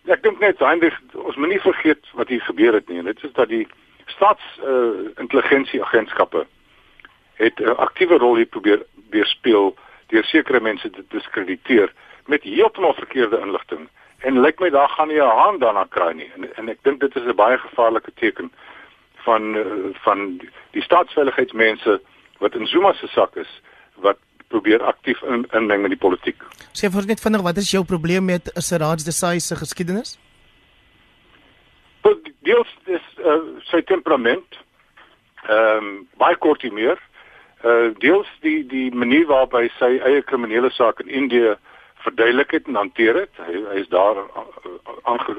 [0.09, 3.25] Ek dink net Heinrich ons moet nie vergeet wat hier gebeur het nie en dit
[3.25, 3.67] is dat die
[4.07, 6.47] staats uh, intelligensieagentskappe
[7.39, 9.77] het 'n aktiewe rol hier probeer weer speel
[10.09, 11.93] deur sekere mense te diskrediteer
[12.27, 16.31] met heeltemal verkeerde inligting en lyk my daar gaan nie 'n haan daarna kry nie
[16.37, 18.53] en, en ek dink dit is 'n baie gevaarlike teken
[19.25, 19.65] van uh,
[20.05, 22.01] van die staatsveiligheidsmense
[22.39, 23.61] wat in Zuma se sak is
[23.95, 26.43] wat probeer aktief in inmeng in die politiek.
[26.73, 30.19] Sê vir net vinnig wat is jou probleem met Siraj Desai se geskiedenis?
[32.43, 33.39] Deels is uh,
[33.71, 34.59] sy temperament
[35.49, 36.99] ehm um, baie kort hier meer
[37.63, 41.55] uh deels die die manier waarop hy sy eie kriminele saak in Indië
[42.05, 43.43] verduidelik het en hanteer het.
[43.47, 44.21] Hy, hy is daar
[45.03, 45.37] aange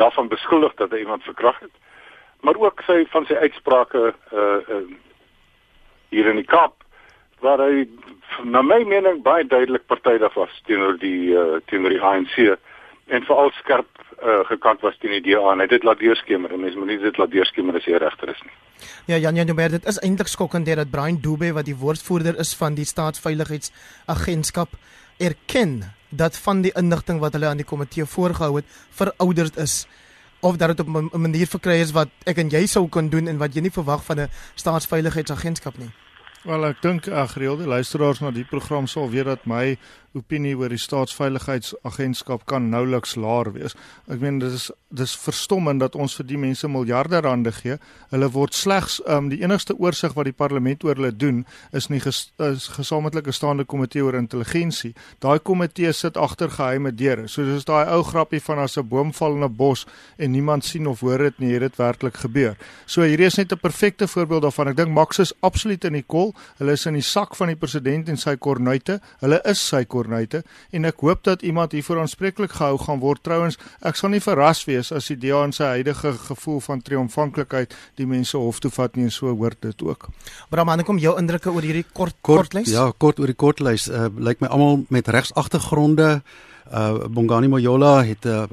[0.00, 1.74] daarvan beskuldig dat hy iemand verkrag het.
[2.40, 4.84] Maar ook sy van sy uitsprake uh, uh
[6.12, 6.74] hier in die Kaap
[7.40, 7.86] waar hy
[8.44, 12.36] na my mening baie duidelik partydig was teenoor die uh, teenoor die ANC
[13.12, 13.88] en veral skerp
[14.22, 17.00] uh, gekant was teen die DA en hy dit laat deurskemer en mense moet nie
[17.02, 18.54] dit laat deurskemer as hy regter is nie.
[19.10, 22.54] Ja, Jan Jan Jubber, dit is eintlik skokkend dat Brian Dube wat die woordvoerder is
[22.58, 24.76] van die staatsveiligheidsagentskap
[25.22, 29.86] erken dat van die inligting wat hulle aan die komitee voorgehou het verouderd is
[30.42, 33.28] of dat dit op 'n manier verkry is wat ek en jy sou kon doen
[33.28, 35.90] en wat jy nie verwag van 'n staatsveiligheidsagentskap nie.
[36.42, 39.78] Wel ek dink ag gereelde luisteraars na die program sal weet dat my
[40.18, 43.76] opinie oor die staatsveiligheidsagentskap kan nouliks laer wees.
[44.12, 47.78] Ek meen dit is dis verstommend dat ons vir die mense miljarde rande gee.
[48.10, 52.00] Hulle word slegs um, die enigste oorsig wat die parlement oor hulle doen is nie
[52.04, 54.92] ges, is gesamentlike staande komitee oor intelligensie.
[55.24, 57.24] Daai komitee sit agter geheime deure.
[57.32, 59.86] So dis daai ou grappie van as 'n boom val in 'n bos
[60.18, 62.56] en niemand sien of hoor dit nie, het dit werklik gebeur.
[62.86, 64.68] So hierdie is net 'n perfekte voorbeeld daarvan.
[64.68, 66.34] Ek dink Max is absoluut in die kol.
[66.58, 69.00] Hulle is in die sak van die president en sy kornuite.
[69.20, 70.42] Hulle is sy kornuite kornuite
[70.74, 73.22] en ek hoop dat iemand hiervoor aanspreeklik gehou gaan word.
[73.22, 77.74] Trouwens, ek sal nie verras wees as die DA in sy huidige gevoel van triomfantlikheid
[78.00, 80.08] die mense hof toe vat nie en so hoort dit ook.
[80.50, 82.70] Dan kom jou indrukke oor hierdie kort kortlys?
[82.72, 83.88] Ja, kort oor die kortlys.
[83.88, 86.22] Uh, Lyk my almal met regsagtergronde
[86.72, 88.44] uh Bongani Moyola het 'n uh,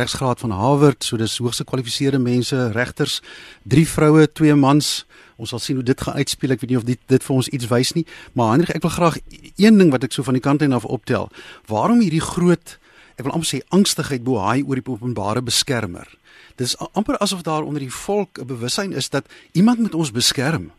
[0.00, 3.22] regsgraad van Harvard, so dis hoogs gekwalifiseerde mense, regters,
[3.62, 5.06] drie vroue, twee mans.
[5.38, 6.52] Ons sal sien hoe dit gaan uitspeel.
[6.56, 8.94] Ek weet nie of dit dit vir ons iets wys nie, maar Hendrik, ek wil
[8.94, 9.18] graag
[9.56, 11.30] een ding wat ek so van die kant af optel.
[11.70, 12.78] Waarom hierdie groot
[13.18, 16.06] ek wil amper sê angstigheid bo haai oor die openbare beskermer?
[16.58, 20.10] Dit is amper asof daar onder die volk 'n bewussyn is dat iemand moet ons
[20.10, 20.72] beskerm.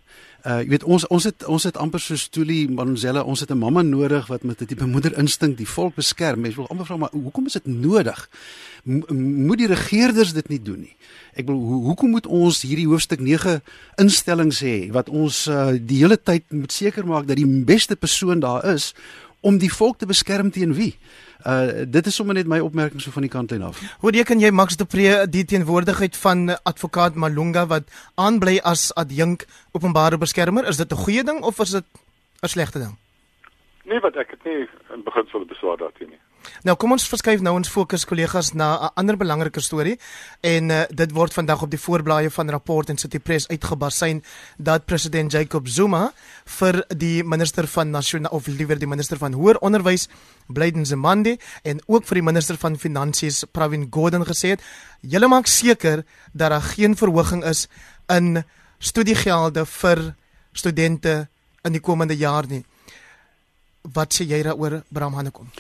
[0.48, 3.58] Uh jy weet ons ons het ons het amper so stoelie Manzella ons het 'n
[3.60, 6.40] mamma nodig wat met 'n tipe moederinstink die volk beskerm.
[6.40, 8.30] Mens wil amper vra maar hoekom is dit nodig?
[8.86, 9.04] M
[9.46, 10.96] moet die regerders dit nie doen nie.
[11.34, 13.62] Ek wil ho hoekom moet ons hierdie hoofstuk 9
[13.98, 18.40] instellings hê wat ons uh die hele tyd moet seker maak dat die beste persoon
[18.40, 18.94] daar is
[19.42, 20.94] om die volk te beskerm teen wie?
[21.48, 23.80] Uh dit is sommer net my opmerking so van die kant af.
[24.00, 27.84] Hoe reken jy Max de Pre die teenwoordigheid van advokaat Malunga wat
[28.16, 30.68] aanbly as adjunk openbare beskermer?
[30.68, 31.86] Is dit 'n goeie ding of is dit
[32.44, 32.98] 'n slegte ding?
[33.86, 36.20] Nee, wat ek het nie in beginsel beswaar daarteen nie.
[36.64, 40.00] Nou kom ons verskuif nou ons fokus kollegas na 'n ander belangrike storie
[40.42, 44.24] en uh, dit word vandag op die voorblaaie van rapport en City Press uitgebasyn
[44.58, 46.14] dat president Jacob Zuma
[46.46, 50.08] vir die minister van nasionale of liewer die minister van hoër onderwys
[50.48, 54.62] Blyden Zimande en ook vir die minister van finansies Pravin Gordhan gesê het
[55.02, 57.68] julle maak seker dat daar geen verhoging is
[58.08, 58.44] in
[58.80, 60.16] studiegelde vir
[60.52, 61.28] studente
[61.64, 62.64] in die komende jaar nie.
[63.82, 65.52] Wat sê jy daaroor Bram Hanekom?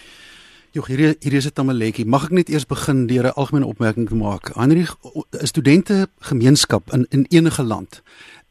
[0.72, 2.06] Jog, hier hier is dit dan 'n lekkie.
[2.06, 4.54] Mag ek net eers begin deur 'n algemene opmerking te maak?
[4.54, 8.02] Henry, 'n studente gemeenskap in in enige land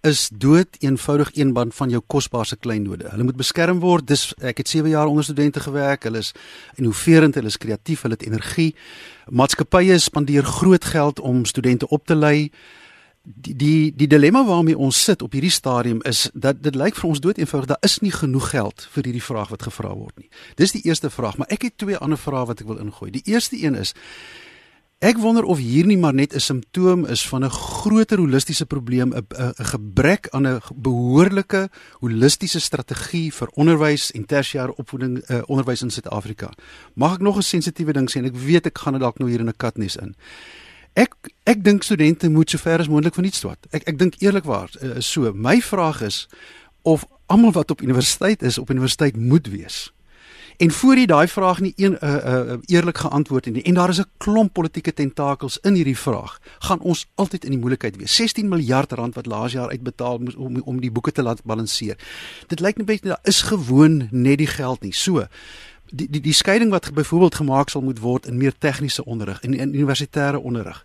[0.01, 3.09] is dood eenvoudig een band van jou kosbare kleinode.
[3.11, 4.07] Hulle moet beskerm word.
[4.07, 6.03] Dis ek het 7 jaar onder studente gewerk.
[6.03, 6.33] Hulle is
[6.75, 8.75] innoverend, hulle is kreatief, hulle het energie.
[9.27, 12.51] Maatskappye spandeer groot geld om studente op te lei
[13.35, 17.09] die die die dilemma waarmee ons sit op hierdie stadium is dat dit lyk vir
[17.09, 20.29] ons dood eenvoudig daar is nie genoeg geld vir hierdie vraag wat gevra word nie.
[20.57, 23.11] Dis die eerste vraag, maar ek het twee ander vrae wat ek wil ingooi.
[23.11, 23.95] Die eerste een is
[24.99, 29.14] Ek wonder of hier nie maar net 'n simptoom is van 'n groter holistiese probleem,
[29.14, 31.69] 'n 'n gebrek aan 'n behoorlike
[32.01, 36.51] holistiese strategie vir onderwys en tersiêre opvoeding uh, onderwys in Suid-Afrika.
[36.95, 39.31] Mag ek nog 'n sensitiewe ding sê en ek weet ek gaan dit dalk nou
[39.31, 40.17] hier in 'n katnes in.
[40.99, 41.15] Ek
[41.47, 43.69] ek dink studente moet sover as moontlik van iets swat.
[43.71, 45.31] Ek ek dink eerlikwaar uh, so.
[45.33, 46.25] My vraag is
[46.83, 49.89] of almal wat op universiteit is, op universiteit moet wees.
[50.59, 53.93] En voor jy daai vraag nie een uh, uh, eerlik geantwoord het nie en daar
[53.95, 58.15] is 'n klomp politieke tentakels in hierdie vraag, gaan ons altyd in die moeilikheid wees.
[58.15, 61.97] 16 miljard rand wat laas jaar uitbetaal moes om om die boeke te laat balanseer.
[62.47, 64.93] Dit lyk net daar is gewoon net die geld nie.
[64.93, 65.27] So
[65.90, 69.55] die die die skeiding wat byvoorbeeld gemaak sal moet word in meer tegniese onderrig en
[69.55, 70.85] in, in universitêre onderrig.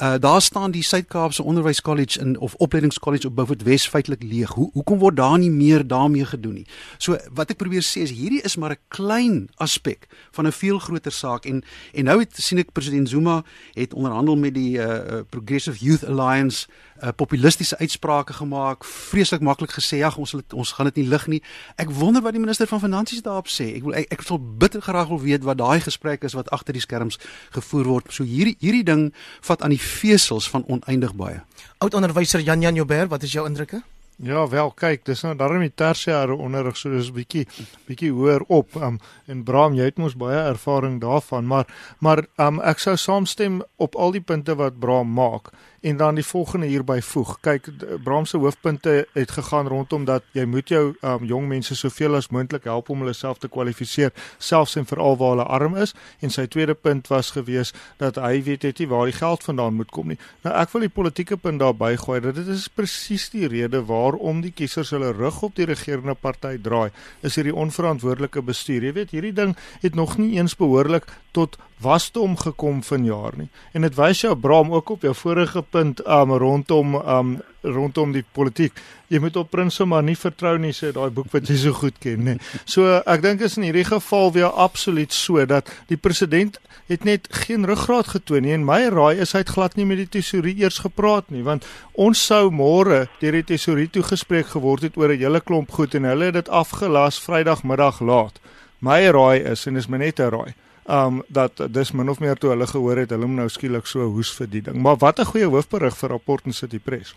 [0.00, 4.50] Uh daar staan die Suid-Kaapse Onderwyskollege in of Opleidingskollege op Beaufort Wes feitelik leeg.
[4.50, 6.66] Hoe hoekom word daar nie meer daarmee gedoen nie?
[6.98, 10.78] So wat ek probeer sê is hierdie is maar 'n klein aspek van 'n veel
[10.78, 15.20] groter saak en en nou het sien ek president Zuma het onderhandel met die uh
[15.28, 16.66] Progressive Youth Alliance
[17.02, 21.40] uh, populistiese uitsprake gemaak, vreeslik maklik gesê, ag ons ons gaan dit nie lig nie.
[21.80, 23.70] Ek wonder wat die minister van finansies daarop sê.
[23.78, 26.76] Ek wil ek, ek wil bitter graag wil weet wat daai gesprek is wat agter
[26.76, 27.18] die skerms
[27.56, 28.12] gevoer word.
[28.14, 29.10] So hierdie hierdie ding
[29.46, 31.40] vat aan die vesels van oneindig baie.
[31.78, 33.82] Oud onderwyser Jan Jan Joubert, wat is jou indrukke?
[34.20, 37.46] Ja, wel kyk, dis nou daarom die tersiêre onderrig so dis 'n bietjie
[37.88, 38.76] bietjie hoër op.
[38.76, 41.66] Um en Bram, jy het mos baie ervaring daarvan, maar
[42.00, 45.50] maar um ek sou saamstem op al die punte wat Bram maak
[45.80, 47.36] en dan die volgende hier byvoeg.
[47.40, 47.68] Kyk,
[48.04, 52.28] Bram se hoofpunte het gegaan rondom dat jy moet jou um, jong mense soveel as
[52.28, 55.94] moontlik help om hulle self te kwalifiseer, selfs en veral waar hulle arm is.
[56.20, 59.78] En sy tweede punt was gewees dat hy weet net nie waar die geld vandaan
[59.78, 60.18] moet kom nie.
[60.44, 64.44] Nou ek wil die politieke punt daarby gooi dat dit is presies die rede waarom
[64.44, 66.90] die kiesers hulle rug op die regerende party draai.
[67.24, 68.84] Is hierdie onverantwoordelike bestuur.
[68.84, 73.48] Jy weet, hierdie ding het nog nie eens behoorlik tot wasdom gekom vanjaar nie.
[73.72, 78.24] En dit wys jou Bram ook op jou vorige punt um rondom um rondom die
[78.32, 78.76] politiek.
[79.12, 81.96] Jy moet op Prince maar nie vertrou nie sê daai boek wat jy so goed
[82.00, 82.36] ken nê.
[82.64, 87.28] So ek dink is in hierdie geval weer absoluut so dat die president het net
[87.44, 90.64] geen ruggraat getoon nie en my raai is hy het glad nie met die tesourier
[90.64, 95.20] eers gepraat nie want ons sou môre deur die tesourier toegespreek geword het oor 'n
[95.20, 98.40] hele klomp goed en hulle het dit afgelas Vrydagmiddag laat.
[98.80, 100.54] My raai is en dis my net 'n raai
[100.88, 104.30] um dat dis min of meer toe hulle gehoor het hulle nou skielik so hoes
[104.36, 104.82] vir die ding.
[104.82, 107.14] Maar wat 'n goeie hoofberig vir rapport in City Press.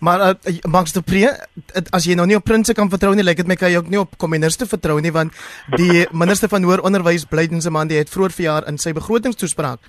[0.00, 1.46] Maar uh, Max de Pre,
[1.90, 3.88] as jy nou nie op prinse kan vertrou nie, lyk dit my kan jy ook
[3.88, 5.32] nie op kommuniste vertrou nie want
[5.76, 9.80] die minister van hoër onderwys Blyden Zamandi het vroeër verjaar in sy begrotingstoespraak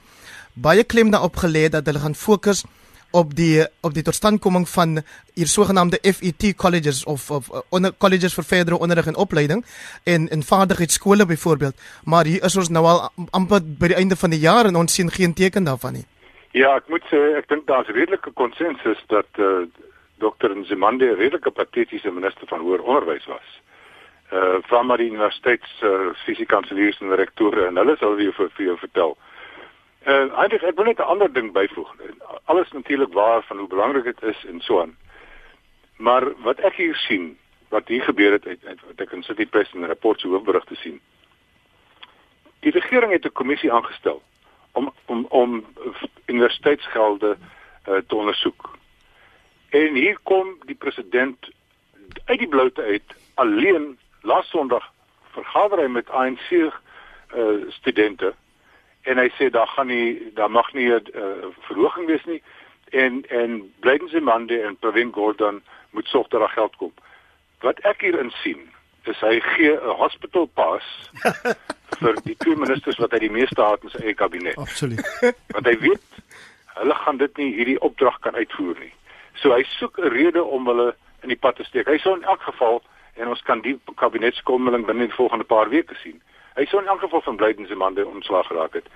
[0.56, 2.64] baie klem daarop gelê dat hulle gaan fokus
[3.22, 5.00] op die op die totstandkoming van
[5.34, 9.66] hier sogenaamde FET colleges of of uh, onder colleges vir verdere onderrig en opleiding
[10.04, 14.36] en en vaardigheidsskole byvoorbeeld maar hier is ons nou al amper by die einde van
[14.36, 16.06] die jaar en ons sien geen teken daarvan nie.
[16.56, 19.84] Ja, ek moet sê ek dink daar's redelike konsensus dat uh, eh,
[20.24, 20.54] Dr.
[20.56, 23.48] Nzimande 'n redelike patetiese minister van hoër onderwys was.
[24.32, 28.66] Uh van maar die universiteits uh, fisiekanseliers en rektore en hulle sal vir jou vir
[28.66, 29.18] jou vertel.
[30.06, 31.96] Uh eintlik ek wil net 'n ander ding byvoeg.
[32.46, 34.98] Alles natuurlik waar van hoe belangrik dit is en so aan.
[35.98, 37.38] Maar wat ek hier sien,
[37.70, 40.76] wat hier gebeur het uit, wat ek in City Press en rapport se hoofberig te
[40.76, 41.02] sien.
[42.60, 44.22] Die regering het 'n kommissie aangestel
[44.72, 45.66] om om om
[46.26, 47.38] universiteitsgelde
[47.88, 48.78] uh, te ondersoek.
[49.70, 51.50] En hier kom die president
[52.26, 54.92] uit die bloute uit alleen laas Sondag
[55.32, 56.72] vergader hy met ANC uh,
[57.70, 58.34] studente
[59.06, 62.42] en hy sê daar gaan nie daar mag nie 'n uh, verhoging wees nie
[62.90, 66.94] en en Blydensemande en Pravin Gordhan moet sorg dat daar geld kom.
[67.60, 68.70] Wat ek hier in sien
[69.04, 70.86] is hy gee 'n hospital pass
[72.02, 74.58] vir die twee ministers wat hy die meeste haat in sy eie kabinet.
[74.58, 75.06] Absoluut.
[75.54, 76.06] Want hy weet
[76.76, 78.94] hulle gaan dit nie hierdie opdrag kan uitvoer nie.
[79.34, 81.88] So hy soek 'n rede om hulle in die pad te steek.
[81.88, 82.82] Hy sou in elk geval
[83.16, 86.22] en ons kan die kabinetskomming binne die volgende paar weke sien.
[86.56, 88.88] Hy sou in elk geval van Blyden se mande ontslag geraak het.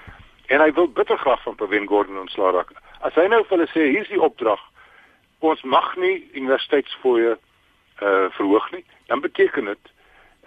[0.47, 2.71] En hy wil bitter graag van Pravin Gordhan ontslag raak.
[2.99, 4.61] As hy nou vir hulle sê hier's die opdrag,
[5.45, 7.35] ons mag nie universiteitsfooie
[7.99, 9.91] uh verhoog nie, dan beteken dit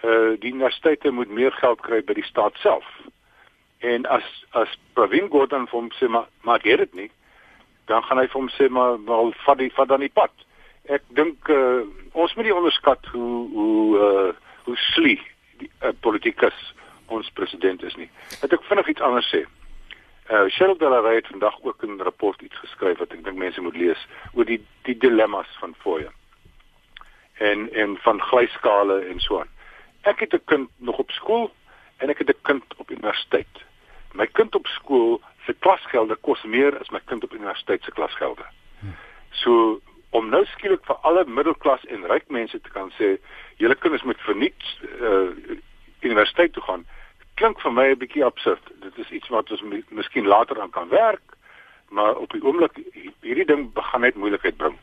[0.03, 2.88] uh die universiteite moet meer geld kry by die staat self.
[3.85, 7.11] En as as Pravin Gordhan hom sê maar maar gee dit nie,
[7.92, 10.33] dan gaan hy vir hom sê maar wel vat die vat dan die pad.
[10.88, 14.31] Ek dink uh ons moet nie onderskat hoe hoe uh
[14.64, 15.20] hoe slie
[15.61, 16.72] die uh, politikus
[17.12, 18.11] ons president is nie.
[18.40, 19.44] Het ek vinnig iets anders sê.
[20.31, 23.77] Uh Cheryl Delaray het vandag ook 'n rapport iets geskryf wat ek dink mense moet
[23.77, 26.11] lees oor die dilemmas van fooie
[27.38, 29.51] en en van glyskale en so aan.
[30.03, 31.51] Ek het 'n kind nog op skool
[31.96, 33.55] en ek het 'n kind op universiteit.
[34.12, 38.44] My kind op skool se klasgelde kos meer as my kind op universiteit se klasgelde.
[39.31, 43.16] So om nou skielik vir alle middelklas en ryk mense te kan sê
[43.57, 44.62] julle kinders moet verniet
[45.01, 45.31] uh,
[46.01, 46.87] universiteit toe gaan
[47.42, 48.62] klink vir my 'n bietjie absurd.
[48.81, 51.22] Dit is iets wat ons miskien later aan kan werk,
[51.90, 52.78] maar op die oomblik
[53.20, 54.78] hierdie ding begin net moeilikheid bring.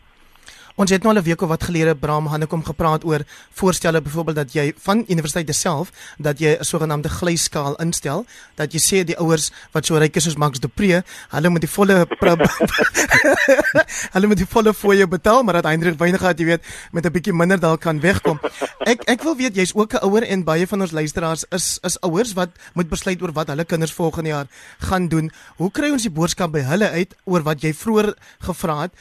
[0.80, 3.20] Ons het nou al 'n week of wat gelede Bram Hannekom gepraat oor
[3.52, 8.80] voorstelle byvoorbeeld dat jy van universiteite self dat jy 'n sogenaamde glyskaal instel dat jy
[8.80, 11.96] sê die ouers wat so ryk is soos Max Depree, hulle moet die volle
[14.14, 16.62] hulle moet die volle fooie betaal, maar dat Hendrik Weingart jy weet
[16.92, 18.40] met 'n bietjie minder dalk kan wegkom.
[18.80, 22.02] Ek ek wil weet jy's ook 'n ouer en baie van ons luisteraars is is
[22.02, 24.48] ouers wat moet besluit oor wat hulle kinders volgende jaar
[24.80, 25.32] gaan doen.
[25.58, 28.92] Hoe kry ons die boodskap by hulle uit oor wat jy vroeër gevra het?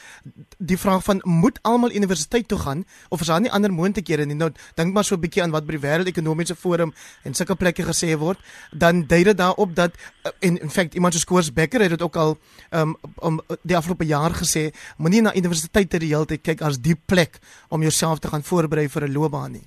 [0.57, 4.35] Die vraag van moet almal universiteit toe gaan of is daar nie ander moontlikhede nie?
[4.35, 7.83] Nou dink maar so 'n bietjie aan wat by die wêreldekonomiese forum en sulke plekke
[7.83, 8.39] gesê word,
[8.71, 9.91] dan dui dit daarop dat
[10.23, 12.37] eh, en in feite iemand soos Koos Becker het dit ook al
[12.71, 16.77] um, om die afgelope jaar gesê, moenie na universiteit te die hele tyd kyk as
[16.77, 19.63] die plek om jouself te gaan voorberei vir 'n loopbaan nie.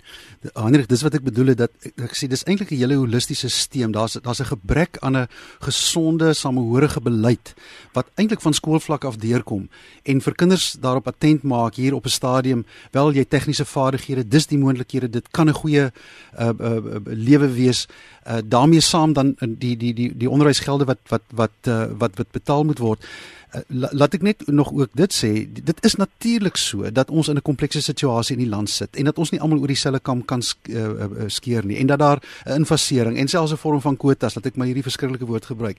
[0.55, 3.93] Hendrik, dis wat ek bedoel het dat ek sê dis eintlik 'n hele holistiese stelsel.
[3.93, 5.29] Daar's daar's 'n gebrek aan 'n
[5.61, 7.55] gesonde samehorige beleid
[7.93, 9.69] wat eintlik van skoolvlak af deurkom
[10.03, 12.65] en vir kinders daarop attent maak hier op 'n stadium.
[12.91, 17.49] Wel jy tegniese vaardighede dis die moontlikhede dit kan 'n goeie uh, uh, uh, lewe
[17.53, 17.87] wees
[18.27, 22.31] uh, daarmee saam dan die die die die onderwysgelde wat wat wat uh, wat wat
[22.31, 23.05] betaal moet word.
[23.53, 25.33] Uh, laat ek net nog ook dit sê.
[25.53, 29.05] Dit is natuurlik so dat ons in 'n komplekse situasie in die land sit en
[29.05, 31.99] dat ons nie almal oor dieselfde kam kan sk uh, uh, skeer nie en dat
[31.99, 35.45] daar 'n invasering en selfs 'n vorm van kwotas dat ek maar hierdie verskriklike woord
[35.45, 35.79] gebruik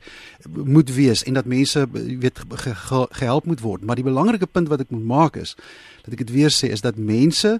[0.50, 3.84] moet wees en dat mense weet ge, ge, gehelp moet word.
[3.84, 5.56] Maar die belangrike punt wat ek moet maak is
[6.04, 7.60] dat ek dit weer sê is dat mense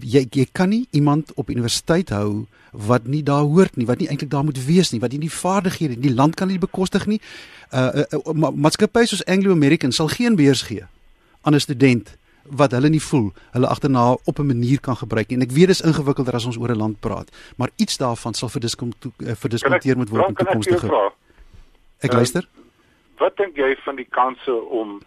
[0.00, 4.08] jy jy kan nie iemand op universiteit hou wat nie daar hoort nie, wat nie
[4.08, 7.20] eintlik daar moet wees nie, wat nie die vaardighede, die land kan nie bekostig nie.
[7.70, 10.84] Uh, uh, uh maatskappye soos Anglo American sal geen beurs gee
[11.42, 15.36] aan 'n student wat hulle nie voel hulle agterna op 'n manier kan gebruik nie.
[15.36, 18.48] En ek weet dis ingewikkelder as ons oor 'n land praat, maar iets daarvan sal
[18.48, 21.12] verdiskonteer moet word in toekomstige.
[22.00, 22.42] Ek luister.
[22.42, 22.62] Uh,
[23.18, 25.00] wat dink jy van die kanse om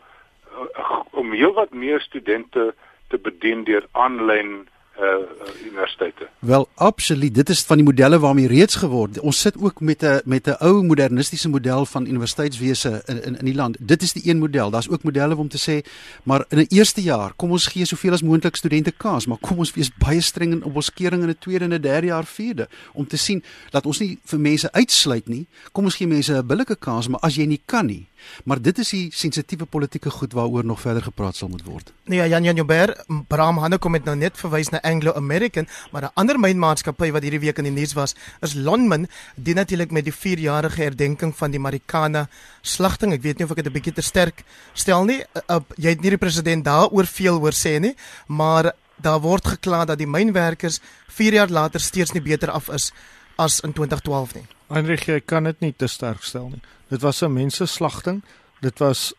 [0.55, 2.73] uh, om heelwat meer studente
[3.07, 4.67] te bedien deur aanlyn
[4.99, 6.27] uh universiteite.
[6.39, 9.19] Wel absoluut, dit is van die modelle waarmee reeds geword.
[9.19, 13.45] Ons sit ook met 'n met 'n ou modernistiese model van universiteitswese in in in
[13.45, 13.77] die land.
[13.79, 14.69] Dit is die een model.
[14.69, 15.89] Daar's ook modelle om te sê,
[16.23, 19.57] maar in 'n eerste jaar, kom ons gee soveel as moontlik studente kans, maar kom
[19.57, 22.25] ons wees baie streng in op ons kering in 'n tweede en 'n derde jaar
[22.25, 25.47] vierde om te sien dat ons nie vir mense uitsluit nie.
[25.71, 28.07] Kom ons gee mense 'n billike kans, maar as jy nie kan nie,
[28.43, 31.91] Maar dit is die sensitiewe politieke goed waaroor nog verder gepraat sal moet word.
[32.05, 35.67] Nee, ja, Jan Jan Joubert, Bram Hanne kom met nou net verwys na Anglo American,
[35.91, 39.91] maar 'n ander mynmaatskappy wat hierdie week in die nuus was, is Lonmin, die natuurlik
[39.91, 42.27] met die 4-jarige herdenking van die Marikana
[42.61, 43.13] slagting.
[43.13, 45.23] Ek weet nie of ek dit 'n bietjie te sterk stel nie.
[45.49, 47.95] Uh, jy het nie die president daaroor veel hoor sê nie,
[48.27, 52.91] maar daar word gekla dat die mynwerkers 4 jaar later steeds nie beter af is
[53.35, 54.54] as in 2012 nie.
[54.67, 56.61] Heinrich, jy kan dit nie te sterk stel nie.
[56.89, 58.23] Dit was 'n menseslagting.
[58.61, 59.13] Dit was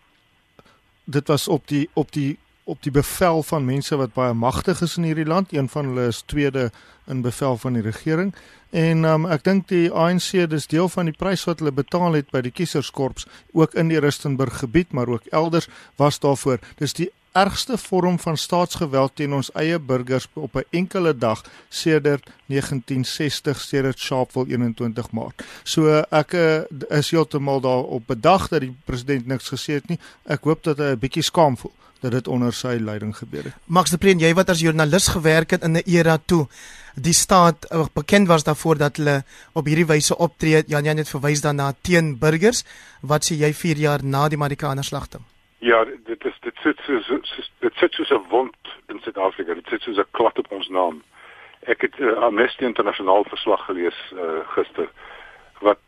[1.04, 4.96] dit was op die op die op die bevel van mense wat baie magtig is
[4.96, 5.52] in hierdie land.
[5.52, 6.70] Een van hulle is tweede
[7.06, 8.34] in bevel van die regering.
[8.70, 12.30] En um, ek dink die ANC dis deel van die prys wat hulle betaal het
[12.34, 16.58] by die kieserskorps ook in die Rustenburg gebied, maar ook elders was daarvoor.
[16.76, 22.30] Dis die ergste vorm van staatsgeweld teen ons eie burgers op 'n enkele dag sedert
[22.46, 25.44] 1960 sedert Sharpeville 21 Maart.
[25.62, 29.98] So ek uh, is heeltemal daarop bedag dat die president niks gesê het nie.
[30.24, 33.54] Ek hoop dat hy 'n bietjie skaam voel dat dit onder sy leiding gebeur het.
[33.64, 36.46] Max de Preen, jy wat as joernalis gewerk het in 'n era toe
[36.94, 40.62] die staat uh, bekend was daarvoor dat hulle op hierdie wyse optree.
[40.66, 42.64] Jan Jan het verwys daarna teen burgers.
[43.00, 45.22] Wat sê jy 4 jaar na die Marikana slagting?
[45.58, 49.54] Ja, dit is dit sit so, so, so dit sit soos 'n wond in Suid-Afrika.
[49.54, 51.02] Dit sit soos 'n klad op ons naam.
[51.60, 54.88] Ek het uh, Amnesty Internasionaal verslag gelees uh, gister
[55.60, 55.78] wat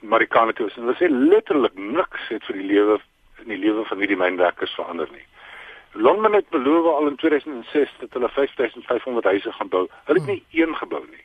[0.00, 2.98] Marikana toe is en hulle sê letterlik niks het vir die lewe
[3.38, 5.26] in die lewe van hierdie mynwerkers verander nie.
[5.92, 9.88] Longman het beloof al in 2006 dat hulle 5500 huise gaan bou.
[10.04, 11.24] Hulle het nie een gebou nie.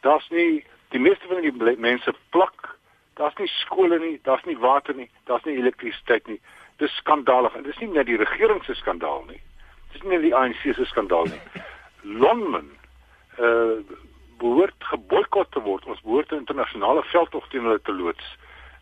[0.00, 2.78] Daar's nie die meeste van die mense plak.
[3.14, 6.40] Daar's nie skole nie, daar's nie water nie, daar's nie elektrisiteit nie
[6.82, 9.40] dis skandalig en dis nie net die regering se skandaal nie.
[9.92, 11.42] Dis nie net die ANC se skandaal nie.
[12.22, 12.70] Longman
[13.38, 13.82] uh
[14.42, 15.84] behoort geboikot te word.
[15.86, 18.26] Ons behoort 'n internasionale veldtog teen hulle te loods.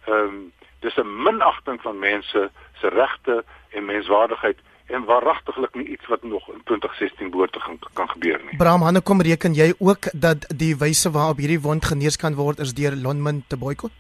[0.07, 3.45] Ehm um, dis 'n minagting van mense se regte
[3.77, 8.41] en menswaardigheid en waaragtiglik nie iets wat nog in 2016 behoort te gaan kan gebeur
[8.45, 8.57] nie.
[8.57, 12.59] Bram Hanne kom reken jy ook dat die wyse waarop hierdie wond genees kan word
[12.59, 13.93] is deur Lonmin te boikot?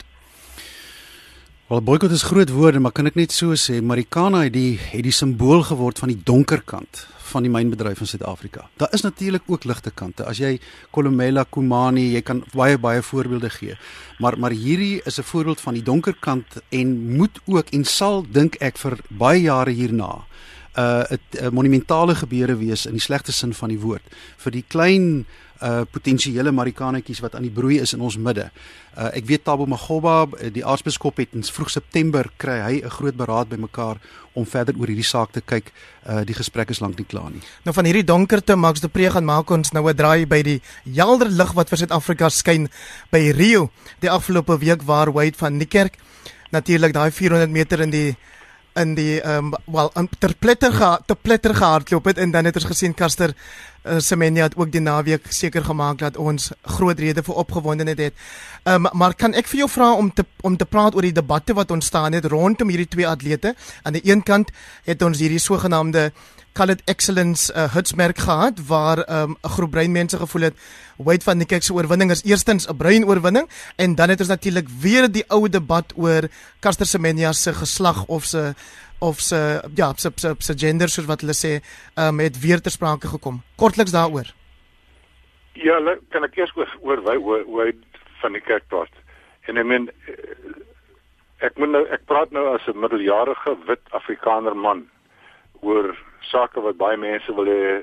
[1.70, 5.04] Wel boikot is groot woorde, maar kan ek net so sê, Marikana het die het
[5.06, 8.64] die simbool geword van die donker kant van die mynbedryf in Suid-Afrika.
[8.82, 10.24] Daar is natuurlik ook ligte kante.
[10.26, 10.56] As jy
[10.90, 13.76] Kolomela, Kumani, jy kan baie baie voorbeelde gee.
[14.18, 18.26] Maar maar hierdie is 'n voorbeeld van die donker kant en moet ook en sal
[18.26, 20.26] dink ek vir baie jare hierna
[20.76, 24.02] uh, 'n monumentale gebeure wees in die slegte sin van die woord
[24.36, 25.26] vir die klein
[25.60, 28.46] uh potensiële marikanetjies wat aan die broei is in ons midde.
[28.96, 33.16] Uh ek weet Tabo Magoba, die aartsbiskop het in vroeg September kry hy 'n groot
[33.16, 34.00] beraad bymekaar
[34.32, 35.72] om verder oor hierdie saak te kyk.
[36.08, 37.42] Uh die gesprek is lank nie klaar nie.
[37.64, 40.62] Nou van hierdie donkerte Max de Pre gaan maak ons nou 'n draai by die
[40.94, 42.68] helder lig wat vir Suid-Afrika skyn
[43.10, 45.98] by Rio die afgelope week waar Wade van Niekerk
[46.50, 48.16] natuurlik daai 400 meter in die
[48.78, 52.54] in die ehm um, wel ter pletter ge te pletter gehardloop het en dan het
[52.54, 53.34] ons gesien Caster
[53.84, 58.14] uh, Semenya het ook die naweek seker gemaak dat ons groot rede vir opgewondenheid het.
[58.62, 61.16] Ehm um, maar kan ek vir jou vra om te om te praat oor die
[61.16, 63.54] debatte wat ontstaan het rondom hierdie twee atlete?
[63.82, 64.50] Aan die een kant
[64.84, 66.12] het ons hierdie sogenaamde
[66.52, 70.56] call it excellence uh, hitsmerk gehad waar ehm, 'n um, groep breinmense gevoel het
[70.96, 74.68] Wade van Niekerk se oorwinning is eerstens 'n brein oorwinning en dan het ons natuurlik
[74.68, 76.28] weer die ou debat oor
[76.60, 78.54] Caster Semenya se geslag of se
[79.00, 81.60] of se ja, se se, se gender soos wat hulle sê,
[81.96, 83.42] um, het weer ter sprake gekom.
[83.56, 84.28] Kortliks daaroor.
[85.52, 85.80] Ja,
[86.12, 87.72] kan ek eers oor oor oor, oor
[88.20, 88.92] van die kerk praat.
[89.48, 90.14] En ek meen eh,
[91.48, 94.88] ek moet nou ek praat nou as 'n middeljarige wit Afrikaner man
[95.60, 95.92] oor
[96.30, 97.82] sake wat baie mense wil hê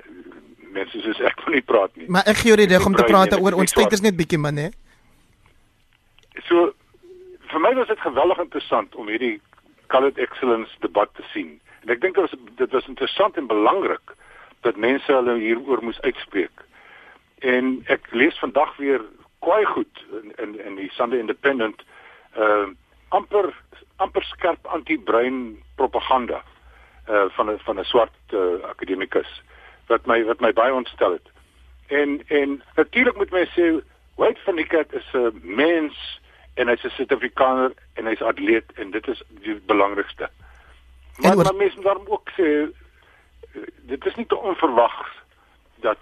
[0.76, 2.10] mense soos ek wil nie praat nie.
[2.12, 4.40] Maar ek gee jou die reg om te praat oor ons tyd is net bietjie
[4.42, 4.68] min hè.
[6.48, 6.72] So
[7.52, 9.38] vir my was dit geweldig interessant om hierdie
[9.94, 11.58] colored excellence debat te sien.
[11.86, 14.16] En ek dink dit was dit was interessant en belangrik
[14.68, 16.66] dat mense hulle hieroor moes uitspreek.
[17.46, 19.06] En ek lees vandag weer
[19.46, 21.86] kwai goed in in, in die Sunday Independent
[22.36, 22.68] uh
[23.16, 23.54] amper
[24.04, 26.42] amper skerp anti-brein propaganda
[27.10, 29.42] uh van 'n van 'n swart uh, akademikus
[29.88, 31.28] wat my wat my baie ontstel het.
[31.88, 33.84] En en natuurlik moet my sê
[34.16, 36.22] White van die Kerk is 'n mens
[36.54, 40.30] en hy's 'n Suid-Afrikaner en hy's atleet en dit is die belangrikste.
[41.18, 41.44] Maar oor...
[41.44, 42.48] maar mense daarom ook sê
[43.82, 45.12] dit is nie te onverwags
[45.76, 45.98] dat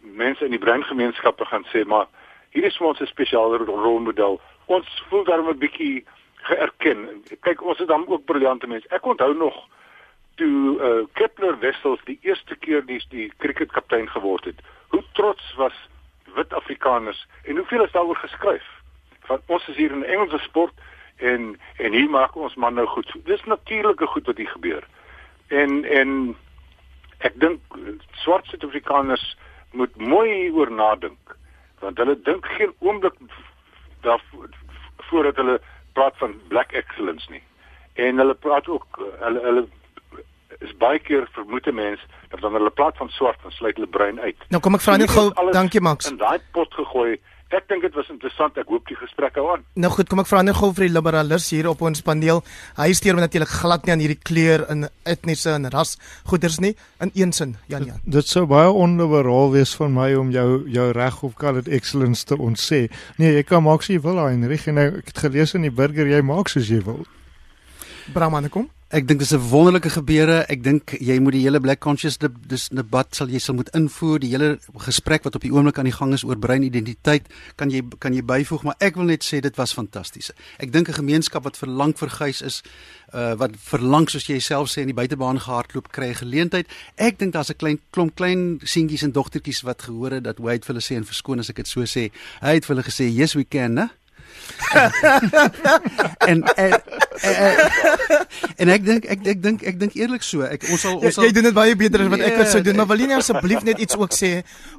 [0.00, 2.06] mense in die breingemeenskappe gaan sê maar
[2.50, 4.40] hier is ons 'n spesiale rolmodel.
[4.64, 7.24] Ons voel daarom 'n bietjie geerken.
[7.40, 8.88] Kyk, ons is dan ook briljante mense.
[8.88, 9.68] Ek onthou nog
[10.38, 14.60] toe uh, Kepler Wessels die eerste keer die die cricketkaptein geword het.
[14.94, 15.76] Hoe trots was
[16.34, 18.66] wit Afrikaners en hoeveel is daaroor geskryf?
[19.28, 20.74] van ons is hier in 'n Engelse sport
[21.16, 21.42] en
[21.76, 23.12] en hier maak ons man nou goed.
[23.24, 24.84] Dis natuurlike goed wat hier gebeur.
[25.48, 26.36] En en
[27.18, 27.60] ek dink
[28.24, 29.26] swart Suid-Afrikaners
[29.72, 31.36] moet mooi oor nadink
[31.80, 33.14] want hulle dink geen oomblik
[34.06, 34.22] daar
[35.10, 35.60] voordat hulle
[35.92, 37.42] praat van black excellence nie.
[37.94, 39.66] En hulle praat ook hulle hulle
[40.64, 44.20] is baie keer vermoede mense dat wanneer hulle praat van swart dan sluit hulle brein
[44.20, 44.46] uit.
[44.52, 46.10] Nou kom ek vra net gou, dankie Max.
[46.10, 47.18] In daai pot gegooi
[47.56, 48.58] ek dink dit was interessant.
[48.60, 49.64] Ek hoop die gesprek hou aan.
[49.80, 52.42] Nou goed, kom ek vra nou gou vir die liberalis hier op ons paneel.
[52.76, 55.96] Hy steur met natuurlik glad nie aan hierdie kleur in etniese en ras
[56.28, 58.02] goeders nie in een sin, Jan Jan.
[58.04, 61.70] Dit, dit sou baie onliberaal wees van my om jou jou reg of call it
[61.72, 62.86] excellence te ontsê.
[63.16, 66.10] Nee, jy kan maak soos jy wil, Heinrich, en ek het gelees in die burger
[66.10, 67.06] jy maak soos jy wil.
[68.12, 68.68] Bramane kom.
[68.88, 70.46] Ek dink dis 'n wonderlike gebeure.
[70.48, 74.18] Ek dink jy moet die hele black conscious dis debat sal jy sal moet invoer.
[74.18, 77.82] Die hele gesprek wat op die oomblik aan die gang is oor breinidentiteit kan jy
[77.98, 80.32] kan jy byvoeg, maar ek wil net sê dit was fantasties.
[80.58, 82.62] Ek dink 'n gemeenskap wat verlang vir gees is
[83.12, 86.66] uh wat verlang soos jy self sê in die buitebaan gehardloop kry geleentheid.
[86.96, 90.64] Ek dink daar's 'n klein klomp klein seentjies en dogtertjies wat gehoor het dat Wade
[90.64, 92.10] vir hulle sê en verskoon as ek dit so sê.
[92.40, 93.90] Hy het vir hulle gesê, "Yes we can," né?
[96.30, 96.82] en, en en
[98.60, 101.24] en ek dink ek ek dink ek dink eerlik so ek ons sal ons sal
[101.24, 103.10] jy, jy doen dit baie beter as wat ek wat sou doen maar wil jy
[103.18, 104.32] asseblief net iets ook sê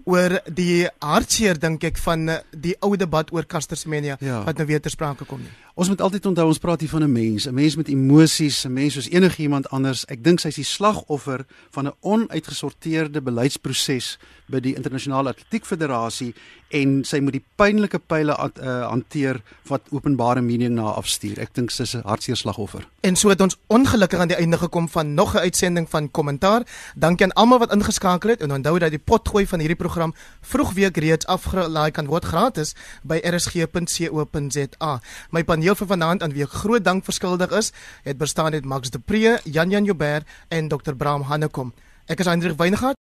[0.06, 4.44] oor die hartseer dink ek van die ou debat oor Caster Semenya ja.
[4.48, 7.04] wat nou weer ter sprake kom nie Ons moet altyd onthou ons praat hier van
[7.04, 10.06] 'n mens, 'n mens met emosies, 'n mens soos enigiemand anders.
[10.06, 14.18] Ek dink sy is die slagoffer van 'n onuitgesorteerde beleidsproses
[14.48, 16.34] by die internasionale atletiek federasie
[16.70, 21.40] en sy moet die pynlike pile uh, hanteer wat openbare mening na afstuur.
[21.40, 22.88] Ek dink sy is 'n hartseer seerslagoffer.
[23.01, 26.61] En so het ons ongelukkig aan die einde gekom van nog 'n uitsending van Kommentaar.
[26.95, 30.97] Dankie aan almal wat ingeskakel het en onthou dat die potgooi van hierdie program vroegweek
[30.97, 35.01] reeds afgelaai kan word gratis by rsg.co.za.
[35.30, 37.71] My paneel vir vanaand aan wie ek groot dank verskuldig is,
[38.03, 40.93] het bestaan uit Max de Pre, Jan Jan Joubert en Dr.
[40.93, 41.73] Bram Hannekom.
[42.09, 42.97] Ek is Hendrik Weingart